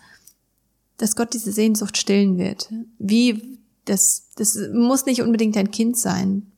dass 0.98 1.16
Gott 1.16 1.34
diese 1.34 1.52
Sehnsucht 1.52 1.98
stillen 1.98 2.38
wird. 2.38 2.72
Wie, 2.98 3.60
das, 3.86 4.30
das 4.38 4.58
muss 4.74 5.06
nicht 5.06 5.22
unbedingt 5.22 5.58
ein 5.58 5.72
Kind 5.72 5.98
sein. 5.98 6.52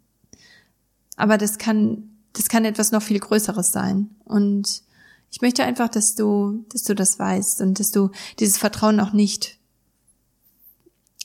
Aber 1.15 1.37
das 1.39 1.57
kann, 1.57 2.11
das 2.33 2.47
kann 2.47 2.63
etwas 2.63 2.91
noch 2.91 3.01
viel 3.01 3.19
Größeres 3.19 3.71
sein. 3.71 4.11
Und 4.23 4.83
ich 5.31 5.41
möchte 5.41 5.63
einfach, 5.63 5.89
dass 5.89 6.13
du, 6.13 6.63
dass 6.69 6.83
du 6.83 6.93
das 6.93 7.17
weißt 7.17 7.61
und 7.61 7.79
dass 7.79 7.89
du 7.89 8.11
dieses 8.39 8.57
Vertrauen 8.57 8.99
auch 8.99 9.13
nicht 9.13 9.57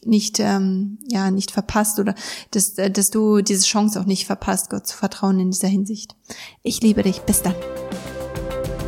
nicht 0.04 0.40
ähm, 0.40 0.98
ja 1.08 1.30
nicht 1.30 1.50
verpasst 1.50 1.98
oder 1.98 2.14
dass, 2.50 2.74
dass 2.74 3.10
du 3.10 3.42
diese 3.42 3.66
Chance 3.66 4.00
auch 4.00 4.06
nicht 4.06 4.26
verpasst, 4.26 4.70
Gott 4.70 4.86
zu 4.86 4.96
vertrauen 4.96 5.38
in 5.40 5.50
dieser 5.50 5.68
Hinsicht. 5.68 6.14
Ich 6.62 6.80
liebe 6.80 7.02
dich. 7.02 7.20
Bis 7.20 7.42
dann. 7.42 7.54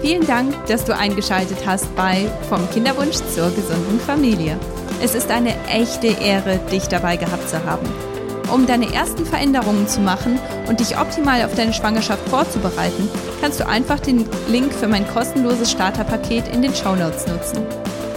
Vielen 0.03 0.27
Dank, 0.27 0.67
dass 0.67 0.85
du 0.85 0.97
eingeschaltet 0.97 1.59
hast 1.65 1.95
bei 1.95 2.29
Vom 2.49 2.69
Kinderwunsch 2.71 3.19
zur 3.35 3.51
gesunden 3.51 4.01
Familie. 4.01 4.59
Es 5.01 5.15
ist 5.15 5.31
eine 5.31 5.55
echte 5.69 6.09
Ehre, 6.09 6.59
dich 6.71 6.89
dabei 6.89 7.17
gehabt 7.17 7.49
zu 7.49 7.65
haben. 7.65 7.87
Um 8.53 8.67
deine 8.67 8.93
ersten 8.93 9.25
Veränderungen 9.25 9.89
zu 9.89 10.01
machen 10.01 10.39
und 10.69 10.81
dich 10.81 10.99
optimal 10.99 11.45
auf 11.45 11.55
deine 11.55 11.73
Schwangerschaft 11.73 12.29
vorzubereiten, 12.29 13.09
kannst 13.41 13.61
du 13.61 13.67
einfach 13.67 14.01
den 14.01 14.27
Link 14.49 14.73
für 14.73 14.89
mein 14.89 15.07
kostenloses 15.07 15.71
Starterpaket 15.71 16.49
in 16.49 16.63
den 16.63 16.75
Show 16.75 16.95
Notes 16.95 17.27
nutzen. 17.27 17.65